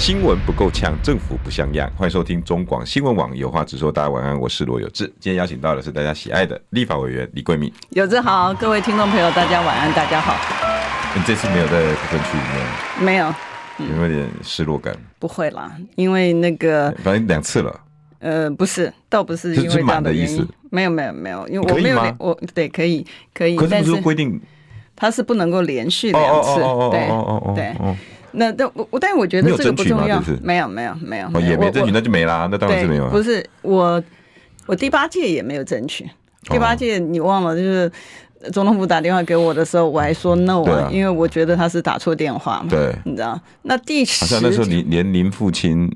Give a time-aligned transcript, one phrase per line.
[0.00, 1.86] 新闻不够呛，政府不像样。
[1.94, 3.92] 欢迎收听中广新闻网有话直说。
[3.92, 5.04] 大家晚安，我是罗有志。
[5.20, 7.70] 今天邀请到的是大家喜爱的立法委员李桂敏。
[7.90, 10.34] 有志好，各位听众朋友，大家晚安，大家好。
[11.14, 13.04] 你这次没有在不分区里面？
[13.04, 13.26] 没有，
[13.90, 14.96] 有没有点失落感？
[15.18, 17.80] 不会啦，因为那个反正两次了。
[18.20, 20.26] 呃，不是，倒不是因为这样的原因。
[20.26, 24.40] 是是的意思没有，没有，没有，因为我没有，我对可以可以，但是规定
[24.96, 26.58] 它是不能够连续两次。
[26.90, 27.76] 对对。
[28.32, 33.08] 那但我我但是我觉得这个不重要，没有没有没有，也没争取那就没啦，那当然是没有。
[33.08, 34.02] 不是我
[34.66, 36.08] 我第八届也没有争取，
[36.44, 37.90] 第八届你忘了就是
[38.52, 43.40] 总统府打电话给我的时候，我还说 no 啊，因为我觉得他是打错电话嘛，对，你知道？
[43.62, 45.90] 那第十，好像那时候连连您父亲。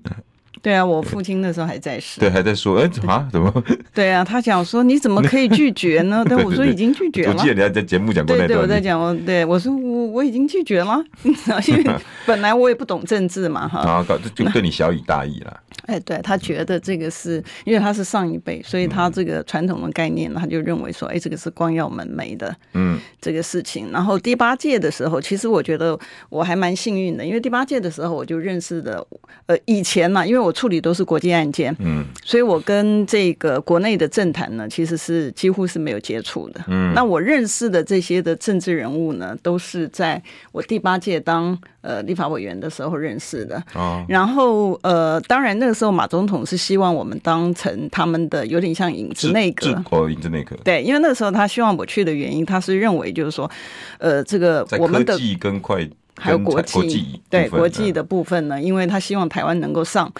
[0.65, 2.19] 对啊，我父亲那时候还在世。
[2.19, 3.53] 对，还在说，哎，啊，怎么？
[3.93, 6.25] 对啊，他讲说，你怎么可以拒绝呢？
[6.27, 7.35] 但我说已经拒绝了。
[7.35, 8.49] 我记得你还在节目讲过那段。
[8.49, 13.81] 对对，我在讲，我对我说我我已经拒绝了， 因为本来我也不懂政治嘛，哈。
[13.81, 15.61] 啊，搞就对你小以大义了。
[15.85, 23.91] 哎，对他觉得这个是因为他是上一辈，所以他这个传统的概念，他就认为说，哎，这个是光耀门楣的，嗯，这个事情。
[23.93, 25.99] 然后第八届的时候，其实我觉得
[26.31, 29.07] 我还蛮幸运的，因为第八届的时候我就认识的，
[29.45, 30.54] 呃，以前嘛，因为我。
[30.55, 36.95] 处理都是国际案件，嗯，所以我跟这个国内的政坛呢，其实是几乎是没有接触的，嗯。
[36.95, 44.03] 那我认识的这些的政治人物呢，都是在我第八届当呃立法委员的时候认识的，哦。
[44.09, 50.57] 然后呃，当然那个时候马总统是希望我们当成他们的有点像影子内阁，哦，影子内阁。
[50.65, 53.51] 对，因为那个时候他希望我去的原因，他是认为就是说，
[53.99, 55.87] 呃，这个我们的跟快。
[56.17, 60.11] 还有国际对国际的部分呢，因为他希望台湾能够上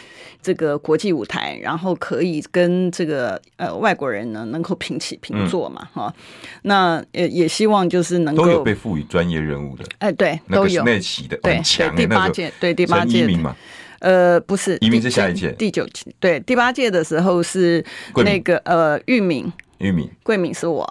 [0.43, 6.49] 这个国际舞台，然后可以跟这个呃外国人呢能够平起平坐嘛，哈、嗯。
[6.63, 11.61] 那也也希望就是能够都有被赋予专业任务的，哎，对，都有那期的对
[11.97, 13.55] 第八届对第八届嘛，
[14.01, 17.85] 呃，不是移民是下一届第九届对第八届的时候是
[18.17, 19.51] 那个呃玉敏
[19.85, 20.89] 玉米桂敏是我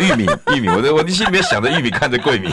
[0.00, 2.50] 玉米 玉米我在我心里面想着玉米看着桂敏。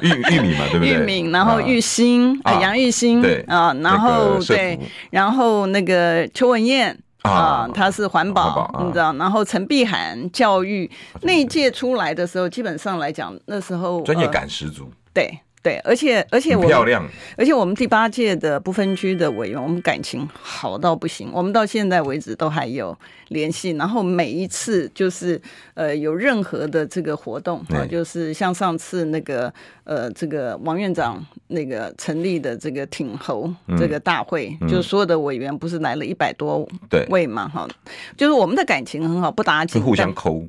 [0.00, 0.94] 玉玉米嘛，对不对？
[0.94, 4.78] 玉米，然后玉兴，啊，杨玉兴，对啊，然后对，
[5.10, 10.88] 然后那个邱文燕啊，他是环保，你知道，然后陈碧涵教育
[11.22, 15.40] 那一届出来的时候，基本上来讲，那时候专业感十足，对。
[15.60, 17.04] 对，而且而且我漂亮，
[17.36, 22.96] 而且我们第八届的不分区的委员，我们感情好到不行，我们到现在为止都还有
[23.28, 23.70] 联系。
[23.70, 25.40] 然后每一次就是
[25.74, 29.52] 呃有任何的这个活动啊，就是像上次那个
[29.82, 36.66] 呃这个王院长那个成立的这个挺侯这个大会，嗯、就所有的委员不是来了一百多
[37.10, 37.68] 位嘛哈，
[38.16, 40.46] 就是我们的感情很好，不打紧，互相抠。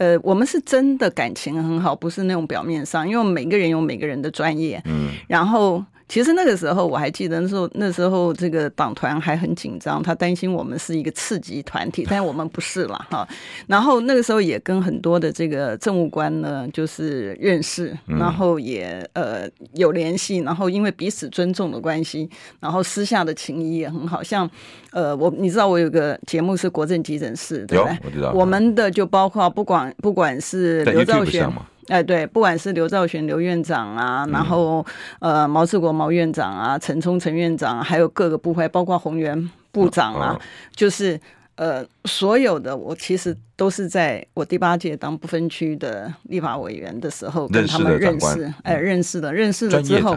[0.00, 5.84] 呃，我们是真的感情很好，不是那种表面上，因为每个人有每个人的专业，嗯，然后。
[6.10, 13.26] 其实那个时候我还记得，那时候那时候这个党团还很紧张，他担心我们是一个次级团体，但我们不是了哈。
[13.68, 22.28] 然后那个时候也跟很多的这个政务官呢，就是认识，然后也呃有联系，然后因为彼此尊重的关系，
[22.58, 24.20] 然后私下的情谊也很好。
[24.20, 24.50] 像
[24.90, 27.98] 呃我你知道我有个节目是国政急诊室，对不对？
[28.02, 28.32] 我知道。
[28.32, 31.48] 我们的就包括不管不管是刘兆玄。
[31.90, 34.86] 哎，对，不管是刘兆玄刘院长啊，然后
[35.18, 40.40] 呃毛志国毛院长啊，陈冲陈院长，还有各个部会，包括洪源部长啊，哦、
[40.74, 41.20] 就是
[41.60, 50.16] 呃所有的我其实都是在我第八届当不分区的立法委员的时候跟他们认识，哎，认识的，认识了之后。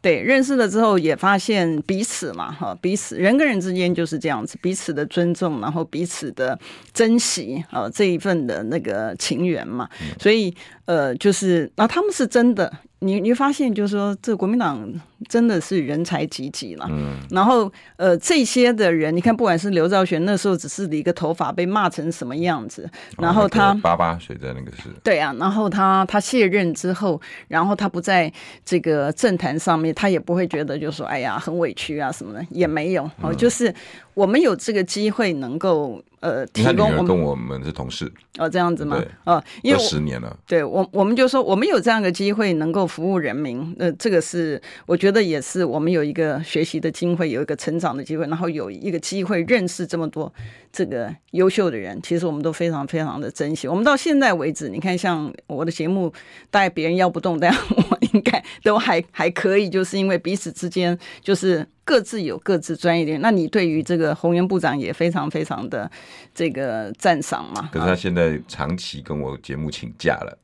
[0.00, 6.56] 对，认识了之后也发现彼此嘛，哈，彼此人跟人之间就是这样子，彼此的尊重，然后彼此的
[6.92, 9.88] 珍惜啊，这一份的那个情缘嘛，
[10.20, 10.54] 所以
[10.84, 12.72] 呃，就是，然后他们是真的。
[13.04, 14.88] 你你发现就是说，这国民党
[15.28, 16.86] 真的是人才济济了。
[16.90, 17.16] 嗯。
[17.30, 24.88] 然后呃，这些的人，你看，不管是刘兆玄那时候只是理个头发，被骂成什么样子，然后他八八谁在那个是。
[25.02, 28.32] 对啊，然后他他卸任之后，然后他不在
[28.64, 33.08] 这个政坛上面，他也不会觉得就是说，哎呀，很委屈啊什么的，也没有。
[33.20, 33.72] 哦，就是
[34.14, 36.02] 我们有这个机会能够。
[36.24, 38.96] 呃，提供我们跟我们是同事哦，这样子吗？
[38.96, 50.32] 对哦，因为十年了，对我我们就说我们有这样的机会能够服务人民，呃，这个是我觉得也是我们有一个学习的机会，有一个成长的机会，然后有一个机会认识这么多
[50.72, 53.68] 这个优秀的人，其实我们都非常非常的珍惜。
[53.68, 56.10] 我们到现在为止，你看像我的节目，
[56.50, 57.54] 大概别人要不动，但
[57.90, 61.66] 我应该都还还可以，就是因为彼此之间就是。
[61.84, 65.90] 各自有各自专业点，那你对于这个宏源部长也非常非常的
[66.34, 67.68] 这个赞赏嘛？
[67.72, 70.38] 可是他现在长期跟我节目请假了。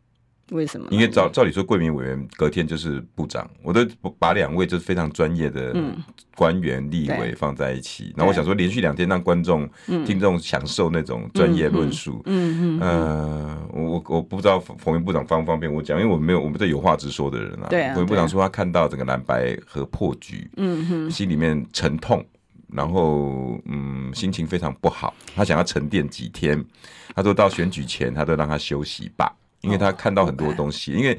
[0.50, 0.86] 为什么？
[0.90, 3.86] 因为照照理说，贵民委员隔天就是部长，我都
[4.18, 5.74] 把两位就是非常专业的
[6.36, 8.12] 官员、立委放在一起。
[8.16, 9.68] 然后我想说，连续两天让观众、
[10.04, 12.22] 听众享受那种专业论述。
[12.26, 12.80] 嗯嗯。
[12.80, 17.68] 呃，我我不知道鸿源部长方不方便我讲，因为我没有我们这有话直说的人啊。
[17.70, 17.88] 对。
[17.88, 22.24] 鸿源部长说他看到整个蓝白和破局，嗯哼，心里面沉痛，
[22.72, 26.64] 然后嗯，心情非常不好，他想要沉淀几天。
[27.14, 29.34] 他说到选举前，他都让他休息吧。
[29.62, 31.18] 因为他看到很多东西，因为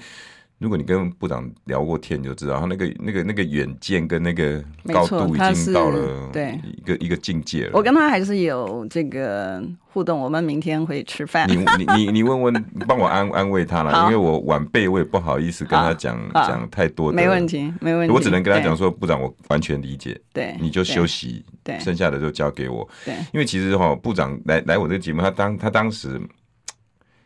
[0.58, 7.72] 如果你跟部长聊过天，你就知道他那个那个那个远见跟那个高度已经到了对一个一个境界了。
[7.74, 11.50] 我跟他还是有这个互动，我们明天会吃饭。
[11.50, 17.16] 你你你你问问， 帮我安安慰他了，因为我晚辈我也不好意思跟他讲讲太多的。
[17.16, 18.14] 没问题，没问题。
[18.14, 22.88] 我只能跟他讲说，部长我完全理解，对，你就休息，对，剩下的就交给我。
[23.04, 26.22] 对，因为其实哈，部长来来我这个节目，他当他当时。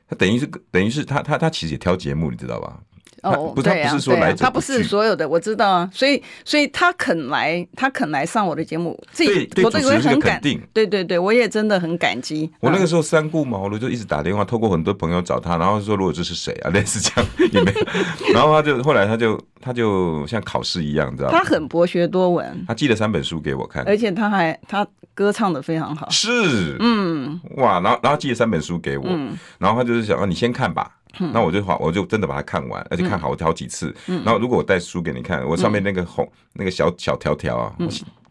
[0.08, 2.82] 他等于是等于是他他他其实也挑节目，你知道吧？
[3.26, 5.90] 哦，不，他不是说来，他不是所有的，我知道啊。
[5.92, 9.26] 所以所以他肯来，他肯来上我的节目，这
[9.64, 10.62] 我对主持人很肯定。
[10.72, 12.50] 对对对，我也真的很感激。
[12.60, 17.82] 我那个时候三顾茅庐，就一直打电话，透过很多朋友找他，然后说如果这是谁啊，类似这样也没有。
[18.34, 21.38] 然后他就后来他就他就像考试一样，你知道吗？
[21.38, 26.10] 他很博学多闻，他寄了三本书给我看，而且他还他歌唱的非常好。
[26.10, 29.06] 是，嗯，哇，然后然后寄了三本书给我，
[29.58, 30.92] 然后他就是想说你先看吧。
[31.20, 33.94] 那我就好，我就真的把它看完，而且看好好几次。
[34.06, 37.74] 然后如果我带书给你看，我上面那个红那个小小条条啊，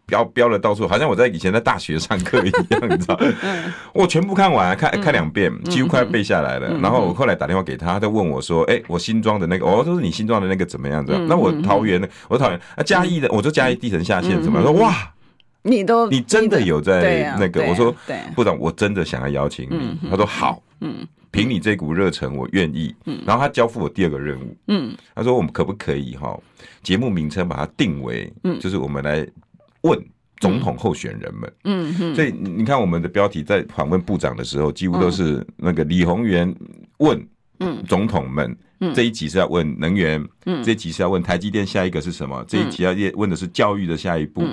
[0.06, 3.18] 标标了到处，好像我在以前在大学上课一样，你知道？
[3.94, 6.78] 我全部看完，看看两遍，几乎快要背下来了。
[6.78, 11.04] 然后我后来打电话给他，他就问我说：“哎，我新装的那个，哦，都是你新装的那个怎么样？
[11.06, 11.16] 子？
[11.26, 14.70] 那我桃园的，我桃园啊嘉义的，我就嘉义地层下线怎么样？
[14.70, 14.94] 说哇，
[15.64, 17.64] 你都你真的有在那个？
[17.66, 17.94] 我说
[18.36, 20.08] 部长，我真的想要邀请你。
[20.08, 22.94] 他说好，嗯。”凭你这股热忱，我愿意。
[23.06, 24.56] 嗯然后他交付我第二个任务。
[24.68, 26.38] 嗯，他说我们可不可以哈，
[26.80, 29.26] 节目名称把它定为，嗯就是我们来
[29.80, 30.00] 问
[30.38, 31.52] 总统候选人们。
[31.64, 32.14] 嗯嗯。
[32.14, 36.54] 所以你看我们的标题在访问部长的时候，几乎都是那个李宏源
[36.98, 37.20] 问
[37.88, 38.56] 总统们。
[38.94, 44.44] 这一集是要问能源，嗯这一集是要问台积电下一个是什么，这一集要问的是教育的下一步。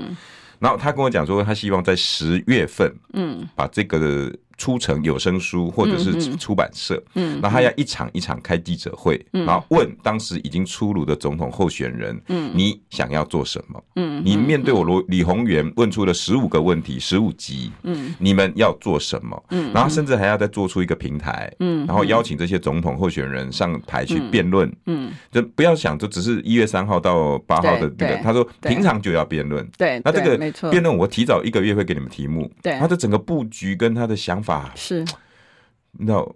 [0.61, 4.31] 然后他跟我讲说，他希望在十月份，嗯，把这个。
[4.61, 13.83] 出成有声书或者是出版社，嗯，然后他要一场一场开记者会，然后问当时已经出炉的总统候选人，嗯，你想要做什么？
[13.95, 19.43] 嗯，你面对我罗李鸿源问出了十五个问题，十五集，嗯，你们要做什么？
[19.49, 30.37] 嗯，然后甚至还要再做出一个平台，嗯，然后邀请这些总统候选人上台去辩论，嗯，就不要想就只是一月三号到八号的这个，他说平常就要辩论，对，那这个
[30.69, 34.50] 辩论我提早一个月会给你们题目，对，他的整个布局跟他的想法。
[34.75, 35.05] 是，
[35.93, 36.27] 你知道，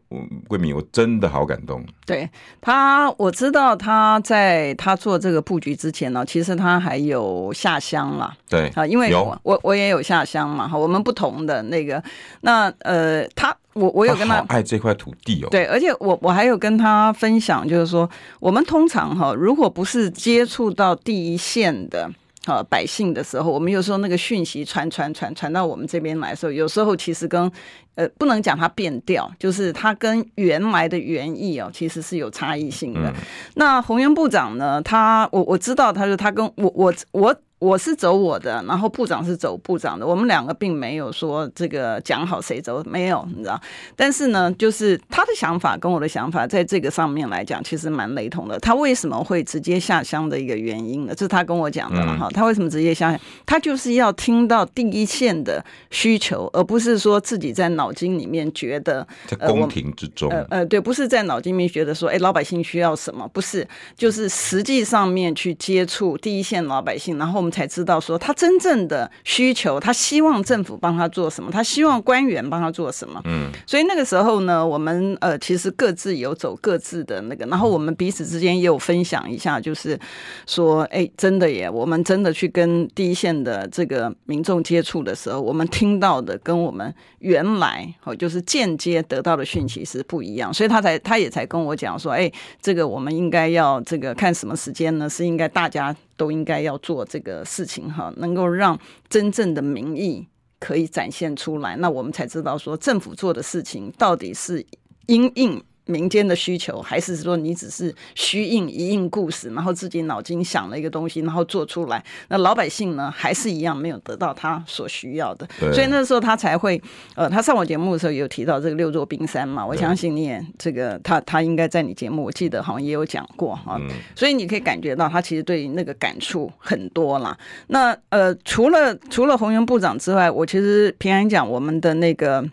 [0.47, 1.83] 贵民，我真的好感动。
[2.05, 2.29] 对
[2.59, 8.33] 他，我知道他在他做这个布局之前呢，其实他还有下乡了。
[8.49, 12.03] 对啊，因为我我我也有下乡嘛，哈，我们不同的那个，
[12.41, 15.47] 那呃，他我我有跟他，他爱这块土地哦。
[15.49, 18.09] 对，而且我我还有跟他分享，就是说，
[18.39, 22.11] 我们通常哈，如果不是接触到第一线的。
[22.45, 27.51] 呃，百姓的时候，我们有时候那个讯息传传传传到我们这边来的时候，有时候其实跟
[27.95, 33.09] 呃不能讲它变调，就是它跟原来的原意哦，其实是有差异性的。
[33.09, 33.13] 嗯、
[33.55, 37.35] 那洪源部长呢，他我我知道，他说他跟我我我。
[37.59, 43.59] 我是走我的，然后部长是走部长的，我们两个并没有说这个讲好谁走，没有，你知道。
[43.95, 48.59] 但是呢，就是他的想法跟我的想法在这个上面来讲，其实蛮雷同的。
[48.59, 51.13] 他为什么会直接下乡的一个原因呢？
[51.15, 52.29] 这是他跟我讲的了哈。
[52.31, 53.19] 他为什么直接下乡？
[53.45, 63.25] 他就是要听到第一线的需求，而不是说自己在脑筋里面觉得在宫廷之中，呃呃，对，不是在脑筋里面觉得说，哎，老百姓需要什么？
[63.29, 67.54] 不是，就是实际上面去接触第一线老百姓，然后我们。
[67.55, 73.21] 才知道说他真正的需求，他希望政府帮他做什么，他希望官员帮他做什么。
[73.23, 79.97] 嗯，所以那个时候呢，我们呃其实各自有走各自的那个，然后我们彼此之间也有分享一下，就是
[80.45, 92.29] 说，哎，真的耶，我们真的去跟第一线的这个民众接触的时候，我们听到的跟我们原来哦就是间接得到的讯息是不一样，所以他才他也才跟我讲说，哎，
[92.61, 95.09] 这个我们应该要这个看什么时间呢？
[95.09, 95.95] 是应该大家。
[96.17, 98.79] 都应该要做这个事情哈，能够让
[99.09, 100.27] 真正的民意
[100.59, 104.65] 可以展现出来，那我们才知道说政府做的事情到底是
[105.07, 105.63] 因应。
[105.85, 112.03] 民间的需求，还是说你只是虚应一应故事，然后自己脑筋想了一个东西，然后做出来？
[112.29, 115.47] 那老百姓呢，还是一样没有得到他所需要的。
[115.73, 116.81] 所以那时候他才会，
[117.15, 119.65] 呃，他上我节目的时候有提到这个六座冰山嘛。
[119.65, 123.79] 我相信你也这个他他应该在你节目，我记得好像也有讲过哈。
[124.15, 127.37] 所以你可以感觉到他其实对那个感触很多啦。
[127.67, 132.43] 那呃，除了除了洪源部长之外，我其实平安讲我们的那个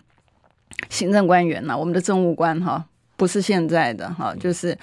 [0.91, 2.85] 行政官员呐，我们的政务官哈。
[3.23, 4.77] 不是现在的哈，就是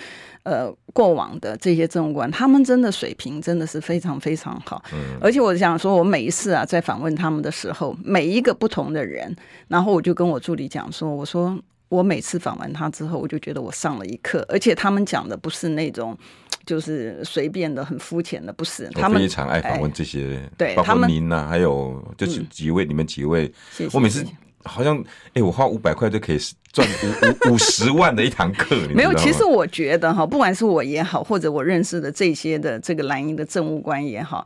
[0.44, 4.82] 呃过往的这些政务官，他们真的水平真的是非常非常好。
[4.94, 9.36] 嗯，而且我想说，我每一次啊在访问他们的时候，每一个不同的人，
[9.68, 16.18] 然后我就跟我助理讲说，我说我每次访问他之后，我就觉得我上了一课，而且他们讲的不是那种
[16.66, 18.88] 就是随便的、很肤浅的，不是。
[18.94, 24.26] 他们非常爱访问这些，哎、对，包括您呐、啊，还有就是几位，嗯、你们几位，谢谢我每次。
[24.64, 26.38] 好像哎、欸，我花五百块就可以
[26.72, 28.76] 赚五五五十万的一堂课？
[28.94, 34.46] 没有，其实我觉得哈，不管是我也好，或者我认识的这些的这个蓝营的政务官也好，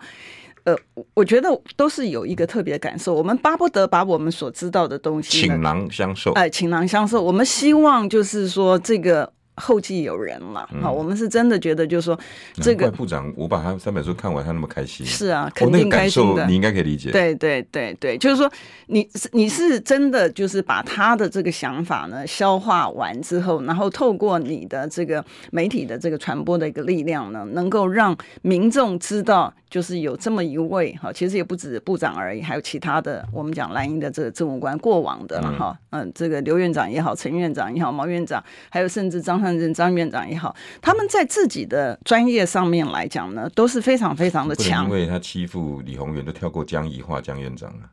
[0.64, 0.76] 呃，
[1.14, 3.14] 我觉得都是有一个特别的感受。
[3.14, 7.22] 我们巴不得把我们所知道的东西倾囊相授，哎、呃，倾囊相授。
[7.22, 9.32] 我们希望就是说这个。
[9.56, 12.20] 后继有人了，好，我们是真的觉得，就是说，
[12.56, 17.12] 这个部长，我把他三本书看完，他那么开心，是啊，肯定开心的，你应该可以理解。
[17.12, 18.52] 对对对对，就是说，
[18.88, 39.44] 你你是真的就是把他的这个想法呢消化完之后，然后透过你的这个媒体的这个传播的一个力量呢，能够让民众知道，就是有这么一位哈，其实也不止部长而已，还有其他的我们讲蓝营的这个政务官过往的了哈，嗯，这个刘院长也好，陈院长也好，毛院长，还有甚至张。
[39.74, 44.86] 张院长也好，他们在自己的专业上面来讲呢，都是非常非常的强。
[44.86, 47.90] 因为他欺负李宏源，都跳过江宜桦江院长了。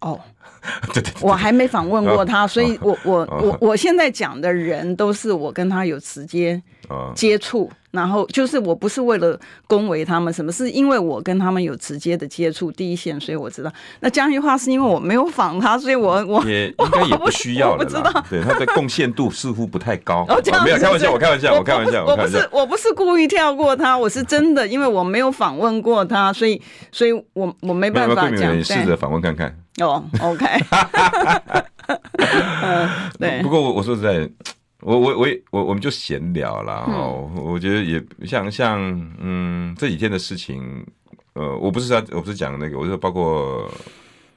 [0.00, 0.20] 哦，
[0.94, 6.62] 对对，我还没访问过他，所以我我我我现在讲的人都是我跟他有直接
[7.14, 7.70] 接触。
[7.92, 13.72] 然后就是我不是为了恭维他们什么，是因为我跟他们有直接的接触，第一线，所以我知道。
[14.00, 17.78] 那江宜樺是因为我没有访他， 所以我我也应该也不需要了。
[17.78, 20.24] 我不知道，对他的贡献度似乎不太高。
[20.28, 28.58] 哦，没有开玩笑，我开玩笑，我开玩笑，我不是我不是故意跳过他，我是真的，因为我没有访问过他，所以所以我我没办法讲。
[28.58, 29.54] 你试着访问看看。
[29.80, 30.46] 哦，OK。
[33.18, 33.42] 对。
[33.42, 34.28] 不过我我说实在。
[34.82, 38.80] 我我我也我我们就闲聊了哈，嗯、我觉得也像像
[39.20, 40.84] 嗯这几天的事情，
[41.34, 43.70] 呃，我不是在我不是讲那个，我是说包括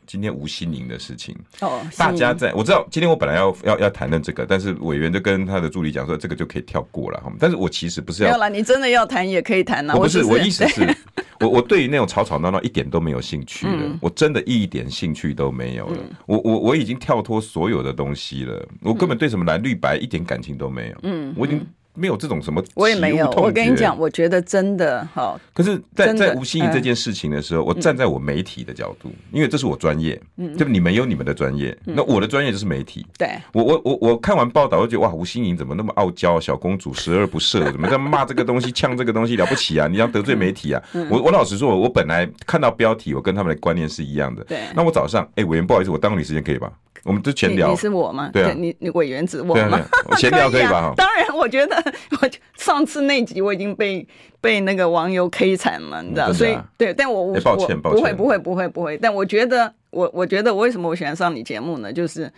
[0.05, 10.87] 今天吴心凌的事情哦，大家在我知道今天我本来要要要谈论这个，但是委员就跟他的助理讲说这个就可以跳过了哈，但是我其实不是要，没有啦，你真的要谈也可以谈啊，我不是，我意思是。
[11.41, 15.97] 我我对于那种吵吵闹闹一点都没有兴趣了，嗯、我真的一点兴趣都没有了。
[15.99, 20.95] 嗯、我我我已经跳脱所有的东西了，我根本对什么蓝绿白一点感情都没有。
[21.03, 21.67] 嗯，我已经。
[21.95, 23.29] 没有这种什么，我也没有。
[23.31, 25.39] 我跟你讲，我觉得真的好。
[25.53, 33.05] 可是在，在在吴心怡这件事情的时候，嗯、我站在我媒体的角度，因为这是我专业，嗯，就你们有你们的专业，嗯、那我的专业就是媒体。
[33.17, 39.87] 对，我我我我看完报道，我觉得哇，吴心怡怎么那么傲娇，小公主，十恶不赦，怎么在骂这个东西，呛这个东西，了不起啊？
[39.87, 40.83] 你要得罪媒体啊？
[40.93, 44.43] 嗯、我我老实说，我本来看到标题，我跟他们的观念是一样的。
[44.43, 46.71] 对，那我早上，哎，委员不好意思，我耽误你时间可以吧？
[47.03, 48.31] 我们就闲聊，你是我吗？
[48.33, 49.79] 对，你你委员指我吗？
[50.17, 50.91] 闲聊可以吧？
[50.97, 51.75] 当然，我觉得
[52.21, 54.07] 我上次那集我已经被
[54.41, 56.33] 被那个网友 K 惨了，你知道？
[56.33, 58.97] 所以对，但我我抱歉，抱歉，不会不会不会不会。
[58.97, 61.93] 但我觉得我我觉得我为什么我喜欢上你节目呢？
[61.93, 62.31] 就是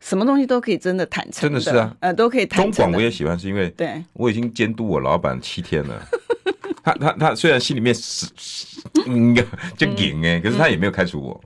[0.00, 2.72] 什么东西都可以真的坦诚，真的是啊，呃，都可以坦诚。
[2.72, 6.02] 中广我也喜欢，是因为对我已经监督我老板七天了。
[6.84, 8.26] 他他他虽然心里面是
[9.06, 9.44] 应该
[9.76, 11.40] 就硬哎，可是他也没有开除我。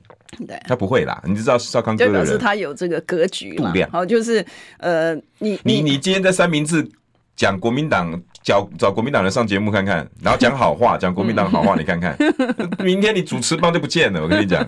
[0.46, 3.72] 对，他不会啦，你知道少康哥的人，就表示他有这个格局嘛。
[3.90, 4.44] 好，就是
[4.78, 6.86] 呃，你你你今天在三明治
[7.34, 12.16] 讲国民党，找找国民党人上节目看看，然后讲好话，讲国民党好话，你看看，
[12.84, 14.22] 明天你主持棒就不见了。
[14.22, 14.66] 我跟你讲，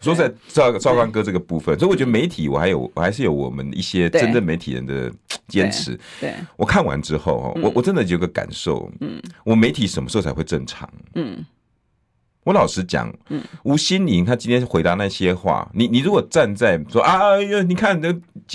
[0.00, 5.10] 说在少少康哥这个部分，所以我觉得媒体我还有我还是有我们一些真正媒体人的
[5.48, 5.98] 坚持。
[6.20, 10.88] 对，我看完之后，我我真的有个感受，嗯，我媒体什么时候才会正常？
[11.14, 11.44] 嗯。
[12.44, 18.14] 我老实讲，嗯，吴心凌他今天回答那些话，你你如果站在说啊，哎呀，你看这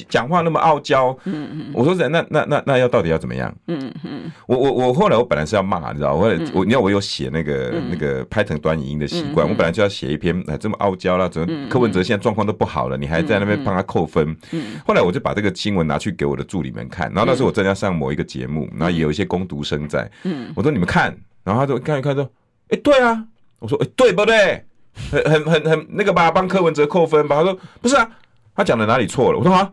[0.10, 3.56] 讲话那么傲娇，嗯嗯，我说那那那那要到底要怎么样？
[3.68, 14.36] 嗯嗯，我我我后来我本来是要骂，你知道，我我你知道我有写那个那个拍成短影音的习惯，我本来就要写一篇，哎，这么傲娇啦，怎么柯文哲现在状况都不好了，你还在那边帮他扣分？
[14.51, 22.27] 嗯，后来我就把这个新闻拿去给我的助理们看，然后那时候我正要上某一个节目，然后也有一些攻读生在，嗯，我说你们看，然后他就看一看说，
[22.70, 23.25] 哎，对啊。
[23.60, 24.66] 我说，哎、欸，对不对？
[25.12, 27.38] 很、很、很、很那个吧，帮柯文哲扣分吧。
[27.38, 28.10] 他说，不是啊，
[28.56, 29.38] 他讲的哪里错了？
[29.38, 29.70] 我说啊，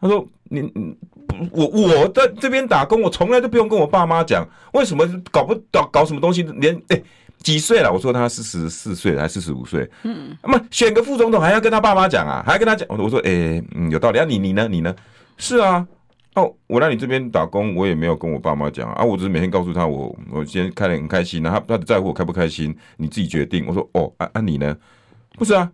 [0.00, 0.62] 他说你，
[1.50, 6.42] 我我在这边打工，我从来都不用跟我爸妈讲，为什么搞不搞搞什么东西？
[6.44, 7.04] 连哎、欸、
[7.38, 7.92] 几岁了？
[7.92, 9.88] 我说他四十四岁还是四十五岁？
[10.04, 12.42] 嗯，那么选个副总统还要跟他爸妈讲啊？
[12.46, 12.86] 还要跟他讲？
[12.90, 14.24] 我说，哎、欸，嗯，有道理啊。
[14.24, 14.68] 你你呢？
[14.68, 14.94] 你呢？
[15.38, 15.86] 是啊。
[16.36, 23.66] 哦，我来你这边打工，我也没有跟我爸妈讲啊，我只是每天告诉他我我今天开得很开心，他他在乎我开不开心，你自己决定。
[23.66, 24.76] 我说哦，啊啊你呢？
[25.36, 25.72] 不是啊，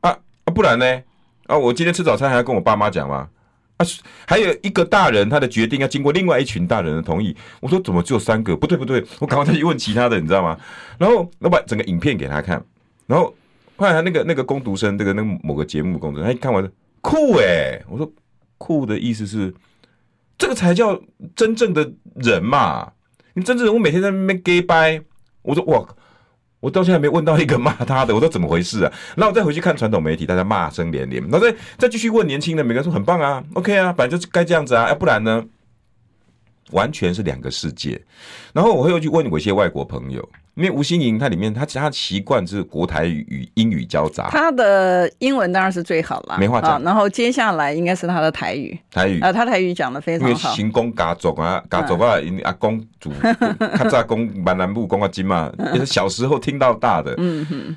[0.00, 0.10] 啊
[0.44, 1.02] 啊不然呢？
[1.46, 3.28] 啊我今天吃早餐还要跟我爸妈讲吗？
[3.76, 3.84] 啊
[4.26, 7.36] 还有一个大人他的决定要经过另外一群大人的同意。
[7.60, 8.56] 我说怎么只有三个？
[8.56, 10.58] 不对不对，我赶快再去问其他的，你知道吗？
[10.96, 12.64] 然后我把整个影片给他看，
[13.06, 13.34] 然后
[13.76, 16.66] 后来他那个那个工读生，这个那个某个节目工读，他一看完
[17.02, 18.10] 酷哎、欸，我说
[18.56, 19.52] 酷的意思是。
[20.42, 21.00] 这个才叫
[21.36, 22.90] 真正的人嘛！
[23.34, 25.00] 你真正人，我每天在那边 gay 掰，
[25.42, 25.86] 我说哇，
[26.58, 28.92] 我到现在没问到一个骂他的，我说怎么回事啊？
[29.14, 35.46] 然后我再回去看传统媒体，大家骂声连连，然后再再继续问年轻的，每个人说很棒啊，OK 啊，反正就该这样子啊，要不然呢？
[36.72, 38.02] 完全是两个世界。
[38.52, 40.28] 然后我会又去问我一些外国朋友。
[40.54, 46.82] 因为吴欣莹她里面她其他习惯是国台语与英语交杂，她的英文当然是最好了，没话讲。
[46.82, 49.20] 然后接下来应该是她的台语，台语。
[49.20, 50.28] 啊，她台语讲的非常好。
[50.28, 53.10] 因为行宫家族啊，家族啊，阿公主，
[53.76, 57.14] 他在公闽南部公啊金嘛，也是小时候听到大的。
[57.16, 57.76] 嗯哼，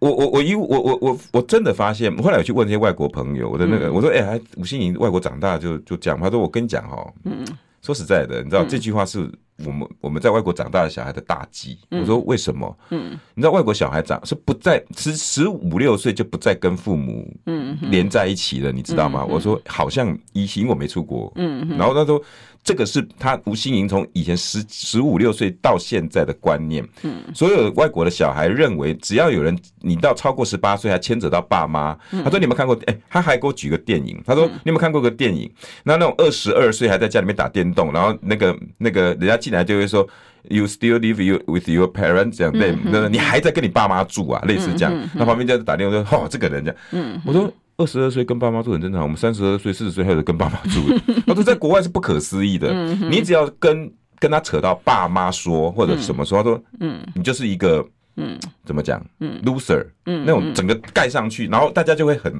[0.00, 7.46] 我我我一我我我我真的发现，后来我去问那些外国朋友，我的那个我说，哎，吴欣盈外国长大就就讲，他说我跟你讲哦，嗯，
[7.82, 9.30] 说实在的，你知道这句话是。
[9.66, 12.78] 我们我们在外国长大的小孩的大忌，我说为什么？
[12.90, 19.24] 嗯，你知道外国小孩长是不在十十五六岁就不再跟父母嗯连在一起了，你知道吗？
[19.24, 22.20] 我说好像以前我没出国，嗯，然后他说。
[22.64, 26.86] 这个是他吴心盈从以前十十五六岁到现在的观念。
[27.02, 31.92] 嗯，所有外国的小孩认为，只要有人你到超过十八岁还牵扯到爸妈，
[32.22, 32.78] 他说你有没有看过？
[32.86, 35.50] 哎，他还给我举个电影，他说你有没有看过个电影？
[35.82, 40.08] 那那种二十二岁还在家里面打电动，然后那个那个人家进来就会说
[40.44, 42.36] ，You still live you with your parents？
[42.36, 44.40] 这样对，那你还在跟你爸妈住啊？
[44.46, 45.08] 类似这样。
[45.14, 47.52] 那旁边就在打电话说，哦，这个人家，嗯，我说。
[47.82, 50.80] 二十二岁跟爸妈住很正常，我们三十二岁、四十岁还有跟爸妈住，
[51.26, 52.72] 他说在国外是不可思议的。
[53.10, 57.84] 你只要跟跟他扯到爸妈说或者什么说，他说，嗯，你就是一个，
[58.16, 62.32] 嗯，怎么讲，嗯，loser，嗯，那种整个盖上去，然后大家就会很，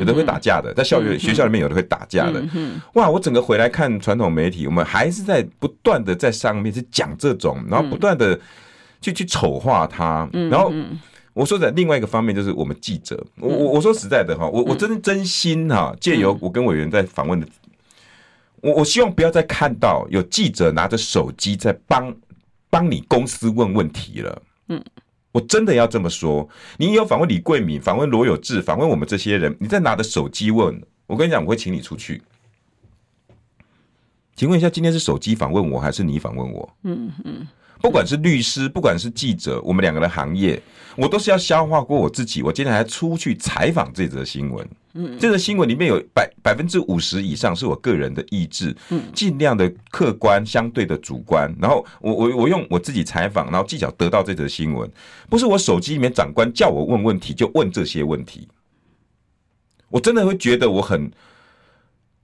[0.00, 2.42] 有的会打架的，在校园学校里面有的会打架的。
[2.94, 8.36] 哇，我整个回来看传统媒体，我们还是在不断的在上面是讲这种，然后不断的
[9.00, 10.72] 去去丑化他，然后。
[11.32, 17.46] 我说的另外一个方面就是我们记者，我我我说实在的哈，我我真真心哈，借由我跟委员在访问的，
[18.60, 22.14] 我我希望不要再看到有记者拿着手机在帮
[22.68, 24.42] 帮你公司问问题了。
[24.68, 24.84] 嗯，
[25.30, 32.20] 我真的要这么说，你有访问李桂敏、访问罗有志、访问我们这些人，你在拿着手机问，我跟你讲，我会请你出去。
[34.34, 36.76] 请问一下，今天是手机访问我还是你访问我？
[36.82, 37.46] 嗯嗯。
[37.80, 40.60] 不管是律师，不管是记者，我们两个的行业，
[40.96, 42.42] 我都是要消化过我自己。
[42.42, 51.54] 我今天还出去采访这则新闻，嗯，这则新闻里面有百百分之五十以上是我个人的意志，嗯，尽量的客观，相对的主观。
[51.60, 54.90] 然后我我我用我自己采访，然后技巧得到这则新闻，
[55.28, 58.46] 不是我手机里面长官叫我问问题就问这些问题，
[59.88, 61.10] 我真的会觉得我很。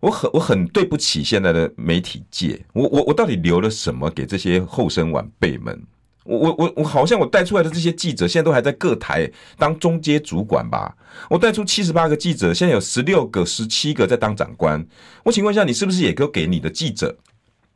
[0.00, 5.82] 我很我很对不起现在的媒体界，我我我到底留了什么给这些后生晚辈们？
[6.24, 10.92] 我我我我好像我带出来的这些记者，现在都还在各台当中阶主管吧？
[11.30, 14.84] 我带出七十八个记者，现在有十六个、十七个在当长官。
[15.24, 17.16] 我请问一下，你是不是也给给你的记者？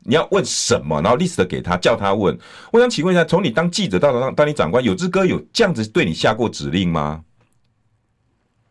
[0.02, 1.00] 你要问什么？
[1.00, 2.37] 然后 list 给他，叫他问。
[2.72, 7.22] 我想请问一下，从你当记者到当当你长官，有志哥有这样子对你下过指令吗？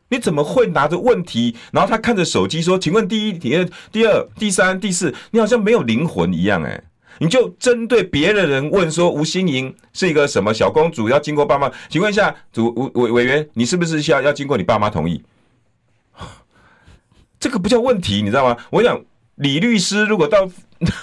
[0.09, 6.83] 你怎么会拿着问题，然后他看着手机说：“请问第一、第二、第二、第三、第四，你好像没有灵魂一样。”哎，
[7.19, 11.71] 你就针对别的人问说：“吴欣莹是一个什么小公主，要经过爸妈？
[11.89, 15.23] 请问一下主委委员，你是不是需要要经过你爸妈同意？”
[17.39, 18.57] 这个不叫问题，你知道吗？
[18.71, 19.01] 我想
[19.35, 20.49] 李律师如果到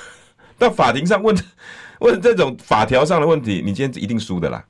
[0.58, 1.34] 到法庭上问
[2.00, 4.64] 问这种法条上的问题，你今天一定输的啦。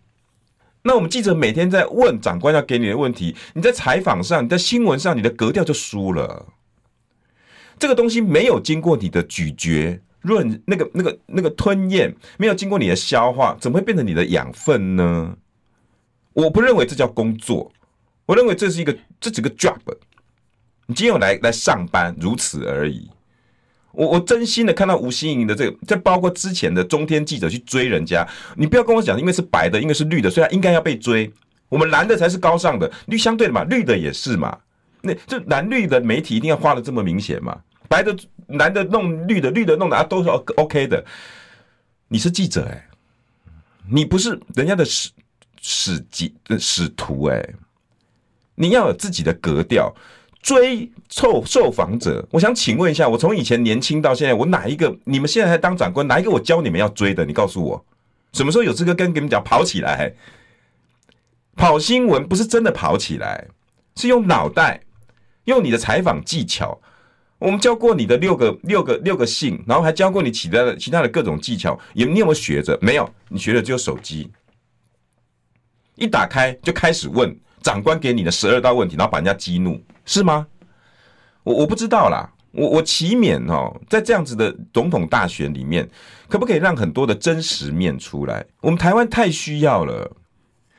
[0.87, 6.47] 那我们记者每天在问长官要给你的问题，你在采访上、你在新闻上，你的格调就输了。
[7.77, 15.37] 这个东西没有经过你的咀嚼、润那个、那个、那个吞咽，没有经过你的消化，怎么会变成你的养分呢？
[16.33, 17.73] 我不认为这叫工作，
[18.25, 19.77] 我认为这是一个，这几个 job。
[20.87, 23.11] 你今天有来来上班，如此而已。
[23.97, 31.33] 我我真心的看到吴欣盈的这个，这包括之前的中天记者去追人家，你不要跟我讲，因为是白的，因为是绿的，所以他应该要被追。
[31.71, 34.57] 我们蓝的才是高尚的，绿相对的嘛，绿的也是嘛。
[35.01, 37.59] 那这蓝绿的媒体一定要画的这么明显嘛？
[37.89, 38.15] 白的
[38.49, 41.03] 蓝的弄绿的，绿的弄的啊，都是 OK 的。
[42.09, 42.87] 你是记者哎、
[43.91, 45.11] 你不是人家的使
[45.63, 47.43] 使记使徒哎、
[48.55, 49.91] 你要有自己的格调。
[50.47, 57.25] 追受受访者，我想请问一下，我从以前年轻到现在，我哪一个你们现在还当长官，哪一个我教你们要追的？
[57.25, 57.85] 你告诉我，
[58.33, 60.15] 什么时候有资格跟你们讲跑起来？
[61.57, 63.49] 跑新闻不是真的跑起来，
[63.97, 64.83] 是用脑袋，
[65.47, 66.81] 用你的采访技巧。
[67.41, 72.79] 我们教过你的六个六个六个姓，然后还教过你其他的其他的各种技巧，有你有没有学着？
[72.81, 74.31] 没有，你学的只有手机，
[75.97, 79.83] 一打开就开始问长官给你的十二道问题，然后把人家激怒。
[80.07, 80.47] 是吗？
[81.43, 82.33] 我我不知道啦。
[82.53, 85.87] 我我期勉哦，在这样子的总统大选里面，
[86.27, 88.43] 可不可以让很多的真实面出来？
[88.63, 90.11] 我们台湾太需要了。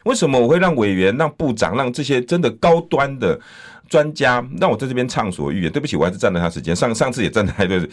[0.05, 3.39] 为什么我会让委员、让部长、让这些真的高端的
[3.87, 5.71] 专家，让我在这边畅所欲言？
[5.71, 6.75] 对不起，我还是占了他时间。
[6.75, 7.87] 上上次也占了太多，因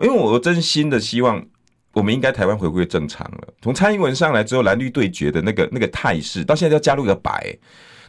[0.00, 1.42] 为我真心的希望，
[1.94, 3.48] 我们应该台湾回归正常了。
[3.62, 7.56] 从蔡英文上来之后，蓝绿对决的那个那个态势，到现在要加入一个白。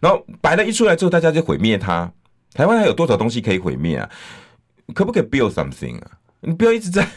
[0.01, 2.11] 然后白了一出来之后，大家就毁灭它。
[2.53, 4.09] 台湾还有多少东西可以毁灭啊？
[4.93, 6.11] 可不可以 build something 啊？
[6.41, 7.07] 你不要一直在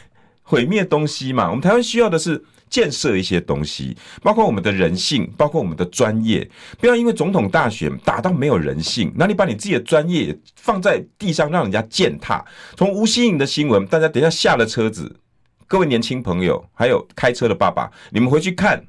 [0.42, 1.48] 毁灭东西嘛。
[1.48, 6.46] 我们台湾需要的是建设一些东西，包括我们的人性，包括我们的专业。
[6.78, 12.44] 不要因为总统大选打到没有人性，那你把你自己的专业放在地上，让人家践踏。
[12.76, 15.16] 从吴欣盈的新闻，大家等一下下了车子，
[15.66, 18.84] 各位年轻朋友，还有开车的爸爸，你们回去看。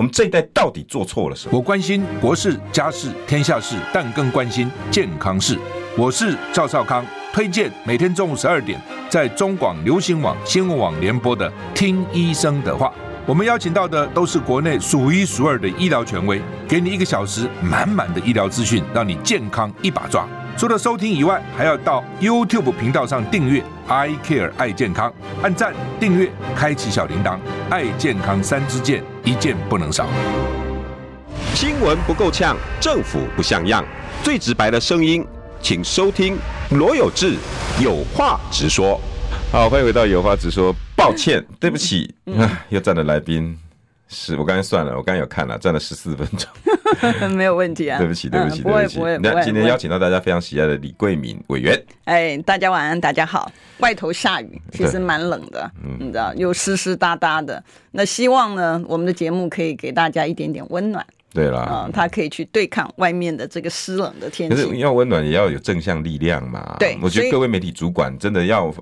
[0.00, 1.58] 我们这一代到底做错了什么？
[1.58, 5.58] 我关心国事、家事、天下事，但更关心健康事。
[5.94, 12.86] 我是赵少康，推荐每天中午十二点在中广流行网、新闻网联播的《听医生的话》。
[13.26, 20.26] 我们邀请到的都是国内数一数二的医疗权威，给你一个小时满满的医疗资讯，让你健康一把抓。
[20.60, 27.38] 除了收听以外，还要到 YouTube 频道上订阅 I Care 爱健康，按赞、订阅、开启小铃铛，
[27.70, 30.06] 爱健康三支箭，一件不能少。
[31.54, 33.82] 新闻不够呛，政府不像样，
[34.22, 35.26] 最直白的声音，
[35.62, 36.36] 请收听
[36.72, 37.36] 罗有志
[37.82, 39.00] 有话直说。
[39.50, 40.76] 好，欢迎回到有话直说。
[40.94, 43.58] 抱歉，对不起，啊，又站了来宾。
[44.12, 47.96] 是我刚才算了，我刚才有看了，站了十四分钟， 没有问题啊。
[47.96, 48.98] 对不起，对不起，对不起。
[49.22, 51.80] 那今天邀请到大家非常喜爱的李桂敏委员。
[52.06, 53.50] 哎，大家晚安，大家好。
[53.78, 55.70] 外头下雨，其实蛮冷的，
[56.00, 57.62] 你知道，又湿湿哒哒的。
[57.92, 61.06] 那希望呢，我们的节目可以给大家一点点温暖。
[61.32, 64.56] 对啦，嗯，他可以去对抗外面的这个湿冷的天气。
[64.56, 66.74] 可是要温暖，也要有正向力量嘛。
[66.80, 68.74] 对，我觉得各位媒体主管真的要。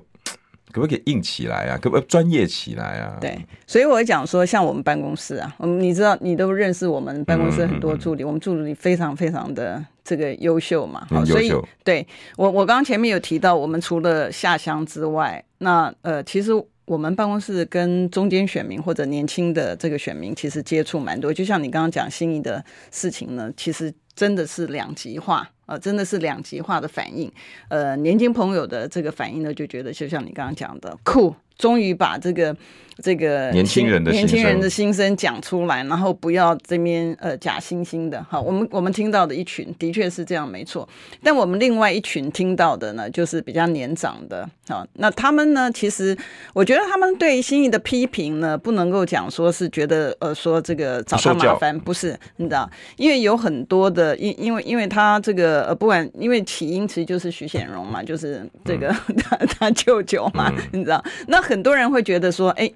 [0.71, 1.77] 可不可以硬起来啊？
[1.77, 3.17] 可不可以专业起来啊？
[3.19, 11.07] 对，所以我会讲说，像我们办公室啊，我们你知道，你都认识我们办公室很多助理，嗯嗯嗯，我们助理非常非常的这个优秀嘛。
[11.09, 11.51] 好，所以
[11.83, 12.05] 对
[12.37, 16.51] 我我刚刚前面有提到，我们除了下乡之外，那呃，其实
[16.85, 21.33] 我们办公室跟中间选民或者年轻的这个选民其实接触蛮多。
[21.33, 25.49] 就像你刚刚讲心仪的事情呢，其实真的是两极化。
[25.69, 27.31] 呃，真的是两极化的反应。
[27.67, 32.55] 呃，年轻朋友的这个反应呢，就觉得就像你刚刚讲的，酷，终于把这个。
[33.01, 38.37] 这个年轻人的年轻人的心声讲出来，然后不要这边呃假惺惺的哈。
[38.37, 40.85] 我们我们听到的一群的确是这样，没错。
[41.23, 44.85] 但我们另外一群听到的呢，就是比较年长的啊。
[44.95, 46.13] 那他们呢，其实
[46.53, 52.69] 我觉得他们对心仪的批评呢，不能够讲说是觉得呃说这个找他麻烦，不是你知道？
[52.97, 61.01] 因为有很多的因因为因为他这个呃不管因为起因其实就是徐显荣嘛，就是这个、嗯、 他他舅舅嘛，嗯、你知道？
[61.27, 62.71] 那很多人会觉得说，哎。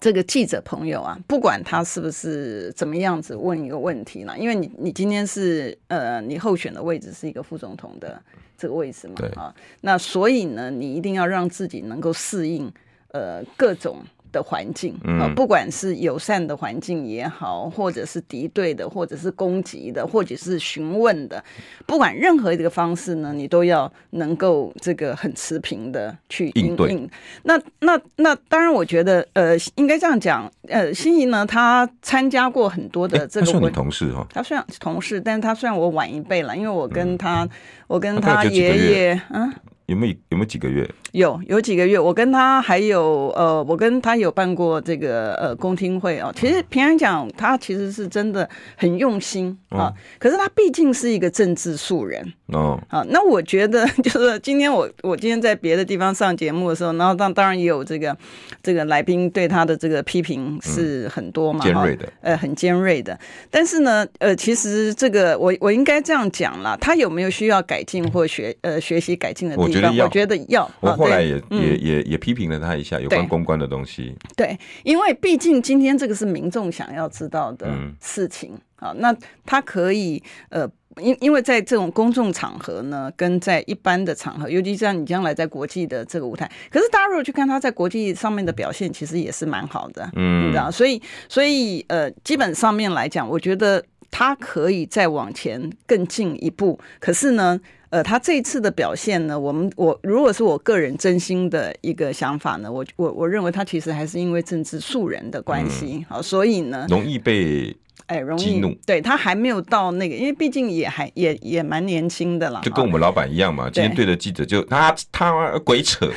[0.00, 4.34] 这个记者朋友啊，不管他是不是怎么样子问一个问题呢？
[4.38, 8.22] 因为你你今天是呃，你候选的位置是一个副总统的
[8.58, 12.70] 这个位置嘛，啊，那所以呢，你一定要让自己能够适应
[13.12, 21.42] 呃各种的环境啊，不管是友善的环境也好，或者是敌对的，或者是攻击的，或者是询问的，
[21.86, 27.08] 不管任何一个方式呢，你都要能够这个很持平的去应对。
[27.44, 37.50] 那那那当然，我觉得呃，应该这样讲，呃，心怡呢，他参加过很多的这个，他算你同事哈，他算同事，但是他算我晚一辈了，因为我跟他，嗯、
[37.86, 39.52] 我跟他爷爷，嗯。
[39.86, 40.88] 有没有有没有几个月？
[41.14, 46.32] 有有几个月，我跟他还有呃，我跟他有办过这个呃公听会哦。
[46.34, 49.92] 其实平安讲，他其实是真的很用心啊。
[50.18, 52.80] 可是他毕竟是一个政治素人哦。
[52.88, 58.16] 啊，那我觉得 就是今天我我今天在别的地方上节目的时候，然后当当然也有这个
[58.60, 63.16] 这个来宾对他的这个批评是很多嘛，尖锐的，呃，很尖锐的。
[63.52, 69.96] 但是呢，呃，其实这个我我应该这样讲啦，他有没有需要改进或学呃学习改进的地方？
[69.98, 74.14] 我觉得要，我后来也也也也批评了他一下有关公关的东西。
[74.36, 77.68] 对，因为毕竟今天这个是民众想要知道的
[78.00, 78.92] 事情啊。
[78.98, 79.14] 那
[79.44, 96.78] 他可以呃，因因为在这种公众场合呢，跟在一般的场合，尤其像你将来在国际的这个舞台，可是大家如果去看他在国际上面的表现，其实也是蛮好的，嗯，你知道，所以所以呃，基本上面来讲，我觉得他可以再往前更进一步。
[97.00, 97.60] 可是呢，
[97.94, 107.76] 呃，他这一次的表现呢，我们我如果是我个人真心的一个想法呢，我我我认为他其实还是因为政治素人的关系，好，所以呢，容易被。
[108.06, 113.70] 哎，容易怒，对他还没有到那个，因为毕竟也还也也蛮年轻的啦，就跟我们老板一样嘛。
[113.72, 116.10] 今天对着记者就他他鬼扯，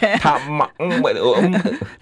[0.00, 0.68] 对，他妈，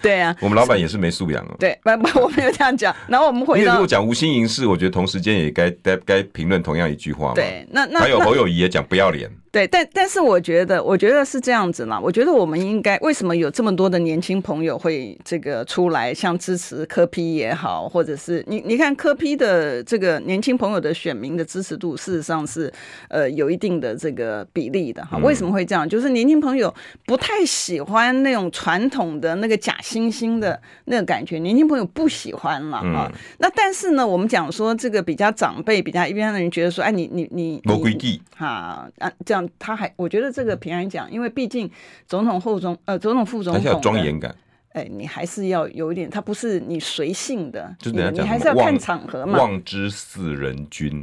[0.03, 1.57] 对啊， 我们老板也是没素养哦。
[1.59, 2.95] 对，不不，我没有这样讲。
[3.07, 7.35] 然后我们回到，如果讲吴欣盈事，我觉得同时间也该该该评论同样一句话嘛。
[7.35, 9.31] 对，那那还有侯友谊也讲不要脸。
[9.59, 11.99] 对，但但是我觉得，我觉得是这样子嘛。
[11.99, 22.73] 我觉得我们应该为什么有这么多的年轻朋友会这个出来，像支持科批也好，或者是你你看科批的这个年轻朋友的选民的支持度，事实上是
[23.09, 25.19] 呃有一定的这个比例的哈。
[25.19, 25.89] 为什么会这样？
[25.89, 26.73] 就是年轻朋友
[27.05, 33.11] 不太喜欢那种传统的那个假惺惺的那个感觉，年轻朋友不喜欢了哈。
[33.39, 39.48] 那但是呢，我们讲说这个比较长辈、比较一般的人觉得说，哎，你你你没规矩哈啊这样。
[39.59, 41.71] 他还，我觉得这个平安讲，因为毕竟
[42.07, 44.35] 总统、后总呃，总统、副总统，要庄严感。
[44.79, 49.37] 哎，你还是要有一点，他不是你随性的，就是你，你还是要看场合嘛。
[49.37, 51.03] 望之四人君，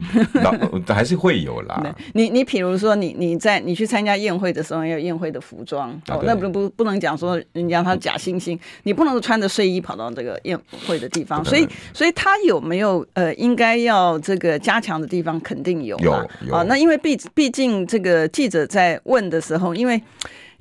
[0.88, 1.94] 还是会有啦。
[2.14, 10.58] 你你比如说，你你在你去参加宴会的时候，要宴会的服装，哦，那不不不能讲说人家他假惺惺，你不能穿着睡衣跑到这个宴
[10.88, 11.44] 会的地方。
[11.44, 16.14] 所以所以他有没有呃应该要这个加强的地方，肯定有有
[16.54, 16.64] 啊。
[16.64, 20.02] 那因为毕毕竟这个记者在问的时候，因为。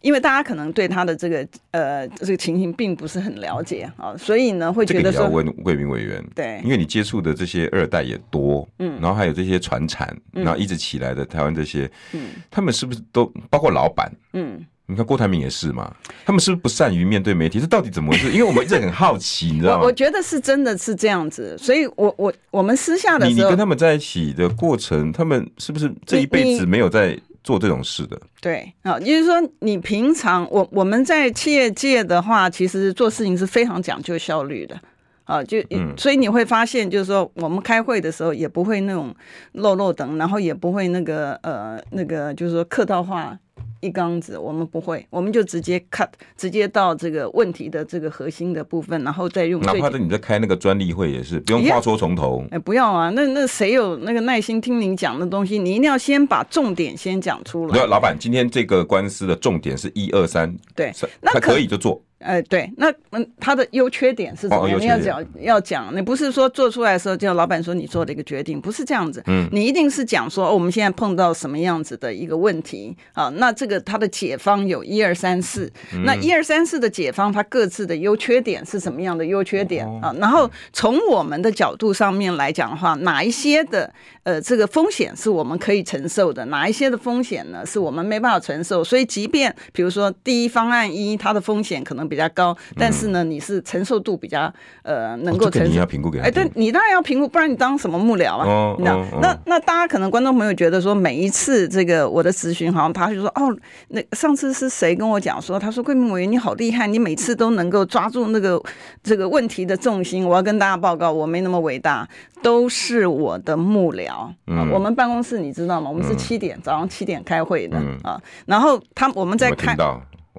[0.04, 15.90] 因为大家可能对他的这个呃这个情形并不是很了解啊，所以呢会觉得说，要问贵民委员，对，因为你接触的这些二代也多，嗯，然后还有这些传产，然后一直起来的台湾这些，嗯，他们是不是都包括老板，嗯，你看郭台铭也是嘛，
[16.26, 17.58] 他们是不是不善于面对媒体？
[17.58, 18.30] 这到底怎么回事？
[18.30, 19.84] 因为我们一直很好奇，你知道吗？
[19.84, 27.18] 我觉得是真的是这样子，所以我我我们私下的时候，你你跟他们在一起的过程，他们是不是这一辈子没有在？
[27.44, 34.80] 做这种事的，对啊，也就是说，你平常我我们在企业界的话，其实做事情是非常讲究效率的
[35.24, 35.58] 啊，就
[35.96, 39.14] 所以你会发现，就是说，我们开会的时候也不会那种
[39.52, 43.38] 漏漏等，然后也不会那个呃那个就是说客套话。
[43.84, 49.60] 一缸子，我们不会，我们就直接 cut，直接到这个问题的这个核心的部分，然后再用。
[49.60, 52.42] 哪怕是你在开那个专利会也是，不用话说从头。
[52.50, 55.58] 哎，不要啊，那那谁有那个耐心听你讲的东西？
[55.58, 57.84] 你一定要先把重点先讲出来。
[57.84, 62.02] 老板，今天这个官司的重点是一二三，对，那可，可以就做。
[62.24, 64.66] 哎，对，那嗯，他的优缺点是什么？
[64.66, 69.22] 你要讲要讲，你不是说做出来的时候就老板说你做的一个决定，不是这样子。
[69.26, 73.28] 嗯，你一定是讲说，哦，我们现在碰到什么样子的一个问题啊？
[73.36, 75.70] 那这个它的解方有一二三四，
[76.04, 80.14] 那一二三四的解方，它各自的优缺点是什么样的优缺点啊？
[80.18, 86.44] 然后从我们的角度上面来讲的话，哪一些的呃这个风险是我们可以承受的？
[86.46, 88.82] 哪一些的风险呢是我们没办法承受？
[88.82, 95.68] 所以，即便比如说第一方案一，它的风险可能比较高，但是呢，你是承受度比较呃能够承受。
[95.68, 96.26] 哦、你要评估给他。
[96.26, 98.46] 哎，对，你当然要评估，不然你当什么幕僚啊？
[98.46, 98.98] 哦、你知道？
[98.98, 103.56] 哦、那那大家可能观众朋友觉得说，每一次这个我的咨询，好像他就说哦，
[103.88, 108.60] 那上次是谁跟我讲说，他说桂明委员你好厉害，你每次都能够抓住那个
[109.02, 110.26] 这个问题的重心。
[110.26, 112.08] 我要跟大家报告，我没那么伟大，
[112.42, 114.32] 都是我的幕僚。
[114.46, 115.88] 嗯，我们办公室你知道吗？
[115.90, 119.76] 我们是七点、嗯、早上七点开会的、嗯、啊，然后他我们在看。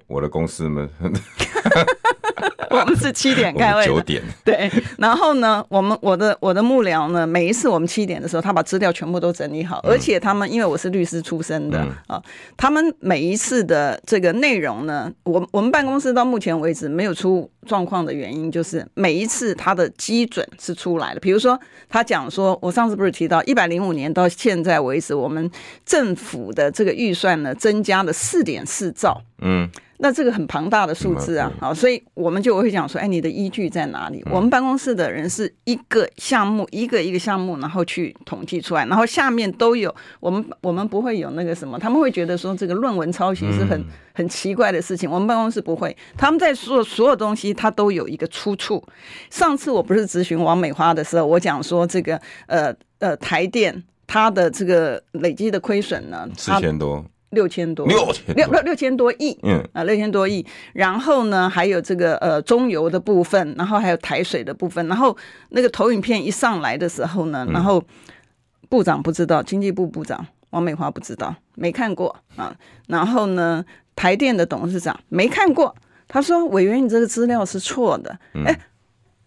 [0.08, 0.88] 我的公司们
[2.70, 4.22] 我们是七点开会，九点。
[4.44, 12.22] 对，然后呢，我们我的我的幕僚呢，每一次我们七点的时候，他把资料全部都整理好，而且他们因为我是律师出身的啊，
[12.58, 21.20] 他们每一次的这个内容呢，我我们办公室到目前为止没有出状况的原因，就是每一次他的基准是出来的。
[21.20, 21.58] 比如说，
[21.88, 25.50] 他讲说，我上次不是提到一百零五年到现在为止，我们
[25.86, 29.22] 政府的这个预算呢，增加了四点四兆。
[29.42, 29.70] 嗯。
[29.98, 34.24] 那这个很庞大的数字啊，好，所以我们就会讲说，哎，你的依据在哪里？
[34.30, 43.82] 我们办公室的人是一个项目一个一个项目，然后去统计出来，然后下面都有我们我们不会有那个什么，他们会觉得说这个论文抄袭是很
[44.14, 48.84] 很奇怪的事情，我们办公室不会，他们在说所有东西，他都有一个出处。
[49.30, 57.04] 上次我不是咨询王美花的时候，我讲说这个呃呃台电它的这个累积的亏损呢，四千多。
[57.36, 60.44] 六千多，六六六千多亿，嗯啊，六千多亿。
[60.74, 64.88] 然后呢，还有这个呃中油的部分，然后还有台水的部分。
[64.88, 65.16] 然后
[65.50, 67.84] 那个投影片一上来的时候呢，然后
[68.68, 72.56] 部长不知道，经济部部长王美华不知道，没看过啊。
[72.88, 73.64] 然后呢，
[73.96, 75.76] 台电的董事长没看过，
[76.08, 78.18] 他说委员，你这个资料是错的。
[78.46, 78.58] 哎，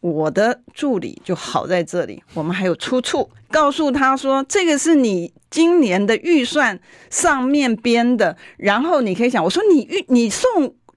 [0.00, 5.32] 我的助理就好在这里，我们还有出处，告诉他说这个是你。
[5.50, 10.46] 今年的预算上面编的，然后你可以想，我说你预你送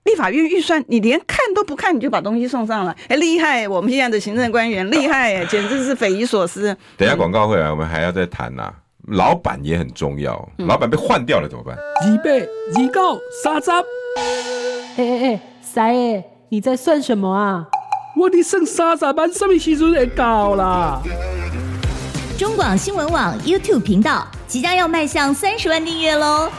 [0.03, 3.65] 立法院预算，你连看都不看，你就把东西送上来，哎，厉害！
[3.65, 6.75] 我们现在的行政官员 厉害，简直是匪夷所思。
[6.97, 8.73] 等一下广告回来，我们还要再谈呐。
[9.07, 11.73] 老板也很重要，老板被换掉了怎么办？
[11.77, 13.71] 二八二九三十。
[13.71, 17.69] 哎哎哎，三爷，你在算什么啊？
[18.13, 21.01] 我的剩三十万，什么时阵会到啦？
[22.37, 24.27] 中广新闻网 YouTube 频道。
[24.47, 26.51] 即将要迈向三十万订阅喽！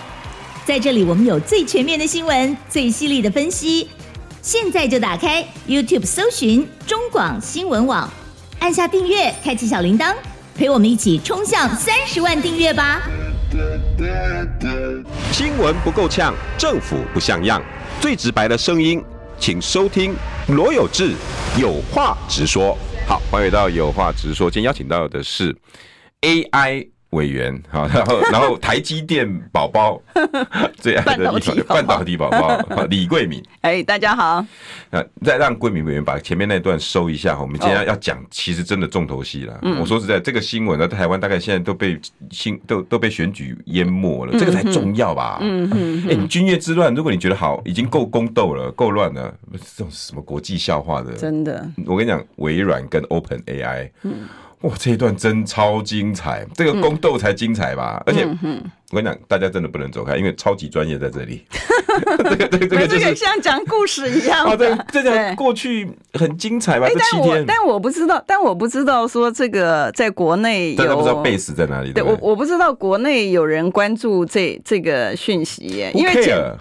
[0.64, 3.90] 在这里，我们有最全面的新闻，最犀利的分析。
[4.40, 8.08] 现在就打开 YouTube 搜寻中广新闻网，
[8.60, 10.14] 按下订阅，开启小铃铛，
[10.56, 13.02] 陪我们一起冲向三十万订阅吧！
[15.30, 17.62] 新闻不够呛，政府不像样，
[18.00, 19.04] 最直白的声音，
[19.42, 20.14] 请收听
[20.50, 21.16] 罗有志
[21.60, 22.78] 有话直说。
[23.08, 24.48] 好，欢迎回到有话直说。
[24.48, 25.52] 今天邀请到的是
[26.20, 26.86] AI。
[27.12, 30.00] 委员好，然后 然后台积电宝宝
[30.76, 31.30] 最爱的
[31.66, 34.44] 半导体宝宝 李桂敏，哎，大家好。
[34.90, 39.58] 那再让桂敏委员把前面那段收一下，我们今天要讲，其实真的重头戏了。
[39.78, 45.38] 我说实在，这个新闻呢，台湾大概现在都被新都都被选举淹没了，这个才重要吧？
[45.42, 46.04] 嗯嗯。
[46.08, 49.34] 哎，你军乐之乱，如果你觉得好，已经够宫斗了，够乱了，
[49.76, 51.66] 这种什么国际笑话的，真的。
[51.86, 54.14] 我跟你讲，微软跟 Open AI，嗯。
[54.62, 58.02] 哇，这一段真超精彩，这个宫斗才精彩吧？
[58.06, 58.28] 嗯、而且。
[58.92, 61.42] 我跟你讲，大家真的不能走开，因为超级专业在这里。
[62.18, 64.44] 这个、这个、这个就是像讲故事一样。
[64.44, 66.86] 哦，对，这个过去很精彩吧？
[66.86, 67.42] 这七天。
[67.46, 71.90] 但我但我不知道，但我不知道说这个在国内有，大家不知道 base 在哪里。
[71.90, 75.90] 对，我我不知道国内有人关注这这个讯息耶。
[75.94, 76.12] 因为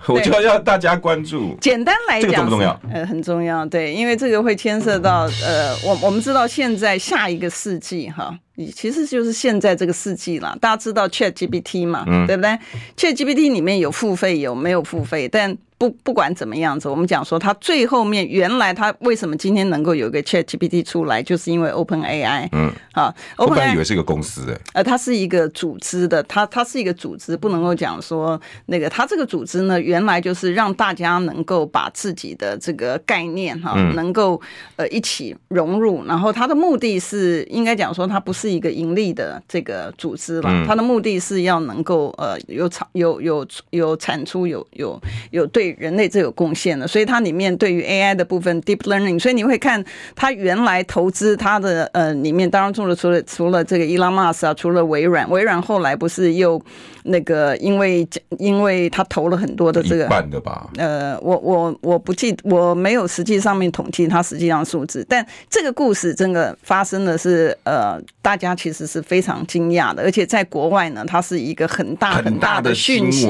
[0.07, 1.57] 我就要大家关注。
[1.59, 2.81] 简单来讲，这个重不重要？
[2.93, 3.65] 呃，很重要。
[3.65, 8.33] 对，因为这个会牵涉到呃，我我们知道现在下一个世纪哈。
[8.69, 12.57] 其实就是现在这个世纪了，大家知道 ChatGPT 嘛，嗯、对不对
[12.97, 15.27] ？ChatGPT 里面有付费，有没有付费？
[15.27, 22.47] 但不不管怎么样子，我们讲说它最后面原来它为什么今天能够有一个 ChatGPT 出来，就是因为 OpenAI。
[22.51, 34.39] 嗯，好，OpenAI 以为是一个公司诶，呃，它是一个组织的，它它是一个组织，不能够讲说那个它这个组织呢，原来就是让大家能够把自己的这个概念哈，能够
[34.75, 45.70] 呃一起融入，然后它的目的是应该讲说它不是一个盈利的这个组织了，它的目的是要能够呃有产有有有产出有有有对。
[45.77, 49.83] 人类最有贡献的，所以它里面对于 AI 的部分 deep learning，所以你会看
[50.15, 56.59] 它原来投资它的呃里面，当然除了除了除了这个伊拉马斯啊，除了微软，微软后来不是又
[57.03, 58.07] 那个因为
[58.39, 60.67] 因为他投了很多的这个一半的吧？
[60.77, 73.27] 呃，我我我不记我没有实际上面统计它实际上数字，但这个故事真的发生的是呃，大家其实是非常惊讶的，而且在国外呢，它是一个很大很大的讯息，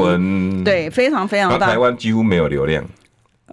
[0.63, 2.21] 对，非常非常大，台湾几乎。
[2.31, 2.81] 没有流量。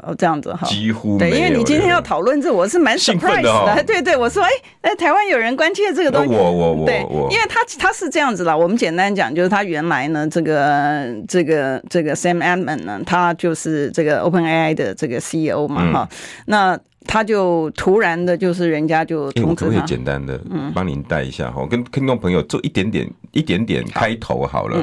[0.01, 3.83] 哦，这样子哈，几乎对，因为你今天要讨论这，我是蛮 surprise 的，的。
[3.83, 4.51] 对对，我说哎
[4.83, 19.47] 哎，台湾有人关切这个东西，我我我对，因为他他是这样子啦，我们简单讲，就是他原来呢，这个这个这个 Sam Altman 呢，他就是这个 OpenAI 的这个 CEO 嘛哈，嗯、那他就突然的，就是人家就通知他。
[19.47, 20.41] 欸、我可不可以简单的
[20.73, 21.67] 帮您带一下哈？
[21.67, 24.81] 跟听众朋友做一点点、一点点开头好了。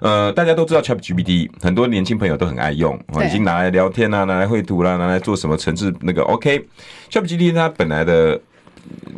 [0.00, 8.40] 呃，大家都知道 ChatGPT，很多年轻朋友都很爱用，已经拿来聊天啦，拿来绘图啦，拿来做什么城市那个 OK，ChatGPT 它本来的。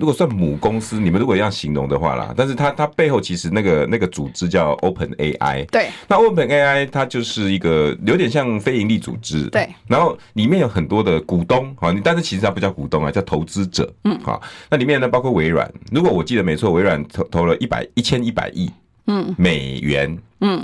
[0.00, 18.70] 如果算母公司，你们如果要形容的话啦，但是它它背后其实那个那个组织叫 Open AI，对，那 Open AI 它就是一个有点像非盈利组织，对，然后里面有很多的股东，好，但是其实它不叫股东啊，叫投资者，嗯，好，那里面呢包括微软，如果我记得没错，微软投投了一百一千一百亿，
[19.08, 20.62] 嗯，美元，嗯。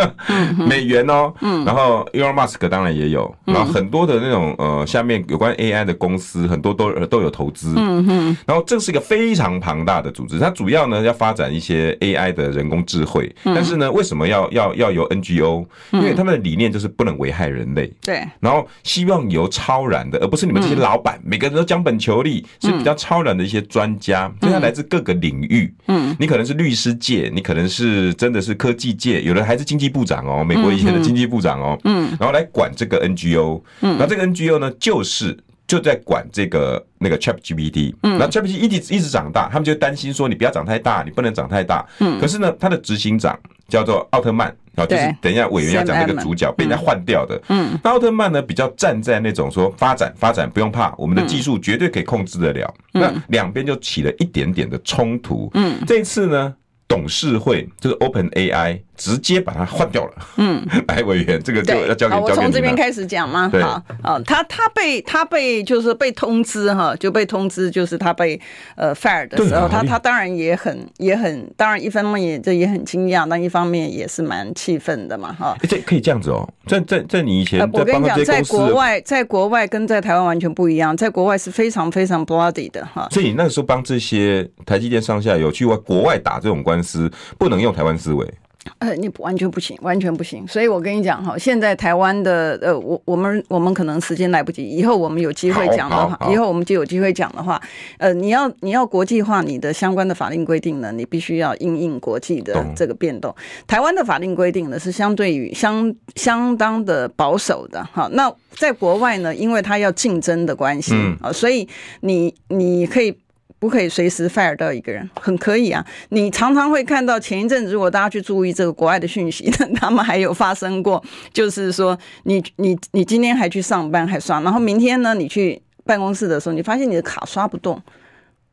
[0.68, 15.64] 美元哦，嗯，然后 Elon Musk 当然也有，然后很多的那种呃，下面有关 AI 的公司，很多都都有投资，嗯嗯，然后这是一个非常庞大的组织，它主要呢要发展一些 AI 的人工智慧，但是呢，为什么要要要由 NGO？
[15.92, 56.54] 因为他们的理念就是不能危害人类，对，然后希望由超然的，而不是你们这些老板，每个人都将本求利，是比较超然的一些专家，所以他来自各个领域，嗯，你可能是律师界，你可能是真的是科技界，有的还是经济部长哦，美国以前的经济部长哦，嗯，然后来管这个 NGO，嗯，那这个 NGO 呢，就是就在管这个那个 ChatGPT，嗯，那 ChatGPT 一直一直长大，他们就担心说你不要长太大，你不能长太大，嗯，可是呢，他的执行长叫做奥特曼，啊，就是等一下委员要讲那个主角被人家换掉的，嗯，那奥特曼呢比较站在那种说发展发展不用怕，我们的技术绝对可以控制得了，那两边就起了一点点的冲突，嗯，这一次呢。
[56.88, 60.12] 董事会就是 Open AI 直接把它换掉了。
[60.36, 62.14] 嗯，白 委员，这个就要交给。
[62.14, 63.48] 好，我从这边开始讲吗？
[63.50, 68.40] 对好，啊，他他被他被就是被通知哈，就被通知就是他被
[68.76, 75.56] 呃 fire 的时候，他他当然也很也很当然一方面也这也很惊讶，但一方面也是蛮气愤的嘛哈。
[75.68, 83.08] 这可以这样子哦，在在在你以前，我跟你讲，在国外在国外跟在台湾完全不一样，在国外是非常非常 bloody 的哈。
[83.10, 87.10] 所以你那个时候帮这些台积电上下游去外国外打这种官司。
[87.38, 88.34] 不能用台湾思维，
[88.78, 90.46] 呃，你完全不行，完全不行。
[90.46, 97.60] 所以我跟你讲哈，现在台湾的呃，我我们我们可能时间来不及，以后我们有机会讲的话，以后我们就有机会讲的话，
[97.98, 103.34] 呃，你要你要国际化你的相关的法令规定呢，你必须要应应国际的这个变动。
[103.66, 108.08] 台湾的法令规定呢是相对于相相当的保守的哈。
[108.12, 111.68] 那在国外呢，因为它要竞争的关系啊，所以
[112.00, 113.16] 你你可以。
[113.62, 115.86] 不可以随时 fire 掉一个人，很可以啊。
[116.08, 121.00] 你常常会看到前一阵子，如果大家去注意这个国外的讯息，他们还有发生过，
[121.32, 127.80] 就是说你你你今天还去上班还刷，然后明天呢，你去办公室的时候，你发现你的卡刷不动。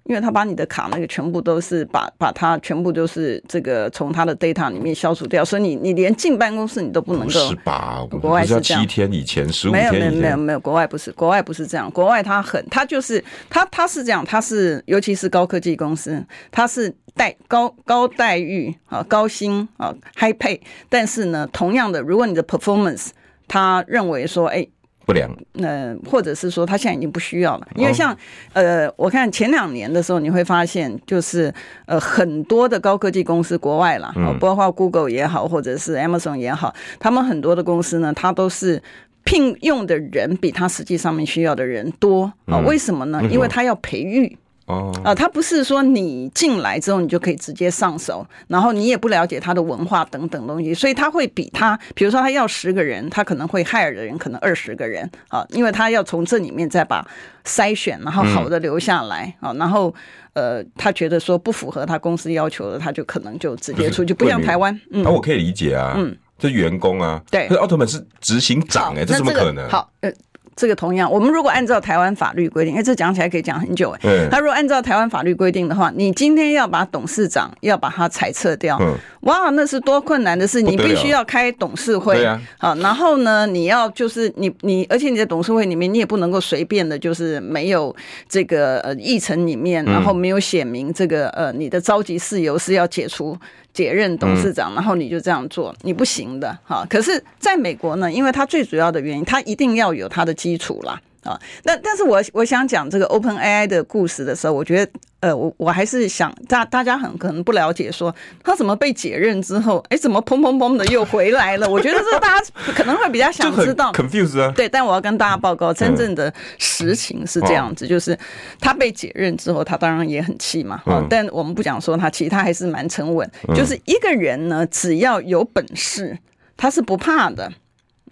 [0.06, 7.32] 因为他把你的卡那个全部都是把把它全部都是这个从他的 data 里面消除掉，所以你你连进办公室你都不能够。
[7.32, 8.04] 是吧？
[8.22, 8.82] 国外是这样。
[8.82, 9.92] 七天以前，十五天。
[9.92, 23.10] 没有没有没有没有，国外不是国外不是这样，国外他很他就是他他是这样，他是尤其是高科技公司，他是待高高待遇啊高薪啊 high pay，但是呢，同样的，如果你的 performance，
[23.48, 24.68] 他认为说哎。
[25.10, 28.16] 不良，呃，或者是说他现在已经不需要了，因为像
[28.54, 31.52] 呃，我看前两年的时候，你会发现就是
[31.88, 38.80] 呃，很多的高科技公司国外了，包括 Google 也好，或者是 Amazon 也好，他们很多的公司呢，他都是
[39.24, 42.60] 聘用的人比他实际上面需要的人多啊？
[42.60, 43.20] 为什么呢？
[43.32, 44.38] 因为他要培育。
[44.70, 57.04] 哦，啊，他不是说你进来之后你就可以直接上手，然后你也不了解他的文化等等东西，所以他会比他，比如说他要十个人，他可能会 hire 的人可能二十个人啊，因为他要从这里面再把
[57.44, 59.92] 筛选，然后好的留下来啊，然后
[60.34, 69.68] 呃，他觉得说不符合他公司要求的，他就可能就直接出去，不像台湾，嗯，那我可以理解啊，嗯，这员工啊，对，可是奥特曼是执行长哎，这怎么可能？
[69.68, 70.14] 好，呃。
[70.60, 74.28] 这个同样，我们如果按照台湾法律规定，哎，这讲起来可以讲很久哎。
[74.30, 78.78] 他如果按照台湾法律规定的话，你今天要把董事长要把他裁撤掉，
[79.22, 80.62] 哇，那是多困难的事！
[80.62, 82.26] 你必须要开董事会，
[82.58, 87.96] 好，然后呢，你要就是你你，而且你在董事会里面，你也不能够随便的，就是没有
[88.28, 93.38] 这个呃议程里面，然后没有写明这个呃你的召集事由是要解除。
[93.72, 96.84] 解任董事长，然后你就这样做，你不行的哈。
[96.90, 101.00] 可是在美国呢，因为它最主要的原因，它一定要有它的基础啦。
[101.24, 111.68] 啊，那但是我我想讲这个 Open AI 的故事的时候，我觉得，呃，我我还是想大大家很可能不了解，说他怎么被解任之后，哎，怎么砰砰砰的又回来了？
[111.70, 114.54] 我觉得这大家可能会比较想知道，confuse 啊。
[114.56, 118.18] 对，但我要跟大家报告，真正的实情是这样子，就是
[118.62, 120.82] 他被解任之后，他当然也很气嘛。
[120.86, 123.30] 啊，但我们不讲说他气，他还是蛮沉稳。
[123.54, 126.18] 就是一个人呢，只要有本事，
[126.56, 127.52] 他是不怕的。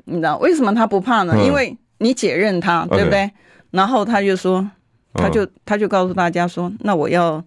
[0.10, 1.34] 你知道为什么他不怕呢？
[1.44, 3.32] 因为你解任他，对不对？
[3.72, 4.70] 然后他就说，
[5.14, 7.44] 他就他就告诉大家说，那我要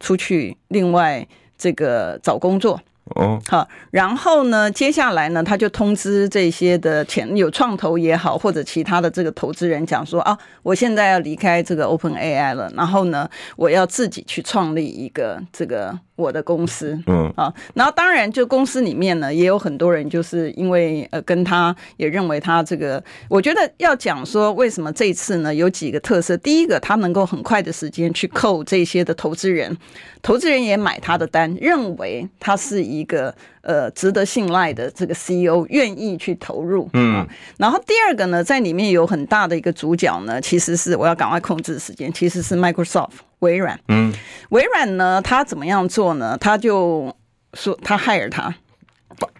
[0.00, 1.26] 出去另外
[1.56, 2.80] 这个找工作。
[3.16, 15.98] 哦，好，然后呢，接下来呢，他就通知这些的潜有创投也好，或者其他的这个投资人讲说啊，我现在要离开这个 Open AI 了，然后呢，我要自己去创立一个这个。
[16.22, 26.36] 我的公司，嗯啊，然后当然，就公司里面呢，也有很多人，就是因为呃，跟他也认为他这个，我觉得要讲说为什么这次呢，有几个特色。
[26.36, 29.76] 第一个，他能够很快的时间去扣这些的投资人，
[30.22, 37.26] 投资人也买他的单，认为他是一个呃值得信赖的这个 CEO，愿意去投入，嗯。
[37.58, 43.10] 然后第二个呢，在里面有很大的一个主角呢，其实是我要赶快控制时间，其实是 Microsoft。
[43.42, 44.12] 微软，嗯，
[44.50, 46.36] 微软呢，他怎么样做呢？
[46.40, 47.14] 他就
[47.54, 48.54] 说他 hire 他，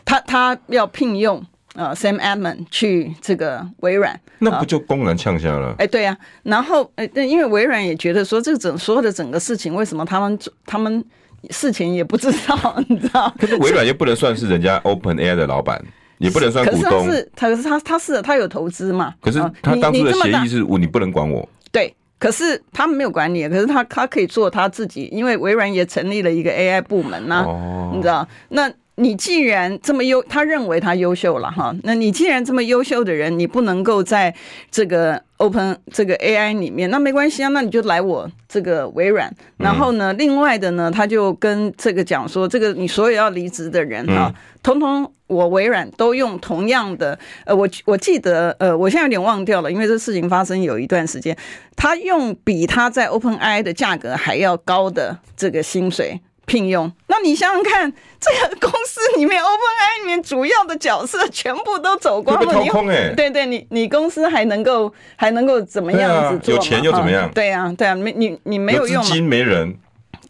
[0.04, 1.38] 他他要聘用
[1.74, 5.68] 啊、呃、Sam Altman 去这个微软，那不就公然呛下了？
[5.78, 11.04] 哎、呃，对呀、啊，然后哎，因为微软也觉得说这个整所有的整个事情，为什么他们他们
[11.50, 13.32] 事情也不知道， 你知道？
[13.38, 15.80] 可是微软又不能算是人家 Open AI 的老板，
[16.18, 19.14] 也不能算股东，是，可是他他是他有投资嘛？
[19.20, 21.94] 可是他当初的协议是我你不能管我，对。
[22.22, 27.92] 可是他没有管理，可是他他可以做他自己，因为微软也成立了一个 AI 部门呐、啊，oh.
[27.96, 28.24] 你知道？
[28.50, 34.34] 那你既然这么优，他认为他优秀了哈，那你既然这么优秀的人，你不能够在
[34.70, 39.34] 这个 Open 这个 AI 里面，那没关系啊，那你就来我这个微软。
[39.56, 44.32] 然后呢，另外的呢，他就跟这个讲说，这个你所有要离职的人啊，
[44.62, 45.10] 通通。
[45.28, 51.34] 我微软都用同样的，呃，我我记得，呃，我现在有点忘掉了，因为这事情发生有一段时间，
[51.74, 56.20] 他用比他在 OpenAI 的价格还要高的这个薪水
[56.52, 56.92] 聘用。
[57.06, 57.90] 那你想想看，
[58.20, 62.68] 这个公司里面 OpenAI 里面主要的角色全部都走光了，你
[63.16, 66.54] 对对，你你公司还能够还能够怎么样子做？
[66.54, 67.30] 有钱又怎么样？
[67.32, 69.74] 对呀、啊、对呀、啊，没你你没有用，资金没人。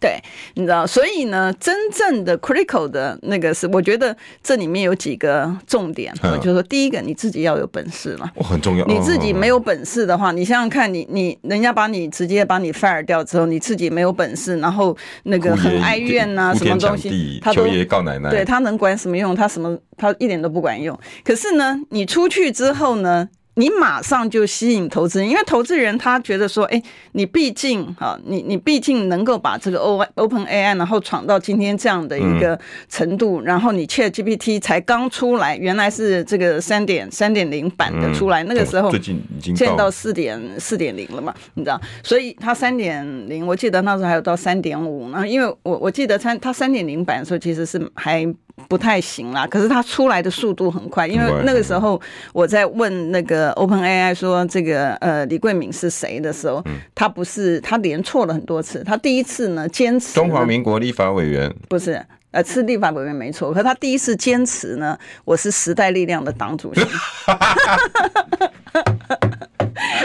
[0.03, 0.21] 对，
[0.55, 8.85] 你知道，所以呢，真正的 critical 的那个是，我觉得这里面有几个重点，嗯、就是说，第一个，你自己要有本事了，哦，很重要。
[8.87, 19.37] 你自己没有本事的话，你想想看，你你人家把你直接把你 fire 掉之后，你自己没有本事，然后那个很哀怨呐、啊，什么东西，他都求爷告奶奶，对他能管什么用？
[19.37, 20.99] 他什么他一点都不管用。
[21.23, 23.29] 可是呢，你出去之后呢？
[23.55, 26.83] 你马上就吸引投资人，因为投资人他觉得说，哎，
[27.13, 48.27] 你毕竟哈，你你毕竟能够把这个 O Open AI 然后闯到今天这样的一个程度，然后你 Chat GPT 才刚出来，原来是这个三点三点零版的出来，那个时候最近已经见到四点四点零了嘛，你知道，所以它三点零，我记得那时候还有到三点五，那因为我我记得它它三点零版的时候其实是还。
[48.69, 52.01] 不太行啦，可是它出来的速度很快，因为那个时候
[52.35, 56.63] 我在问那个 OpenAI 说这个呃李贵敏是谁的时候，
[56.95, 66.81] 他不是他连错了很多次，他第一次呢坚持中华民国立法委员不是呃是立法委员没错，可他第一次坚持呢我是时代力量的党主席，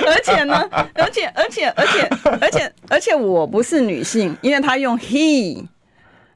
[0.06, 0.64] 而且呢
[0.94, 2.10] 而且而且而且
[2.42, 5.66] 而且而且我不是女性，因为他用 he。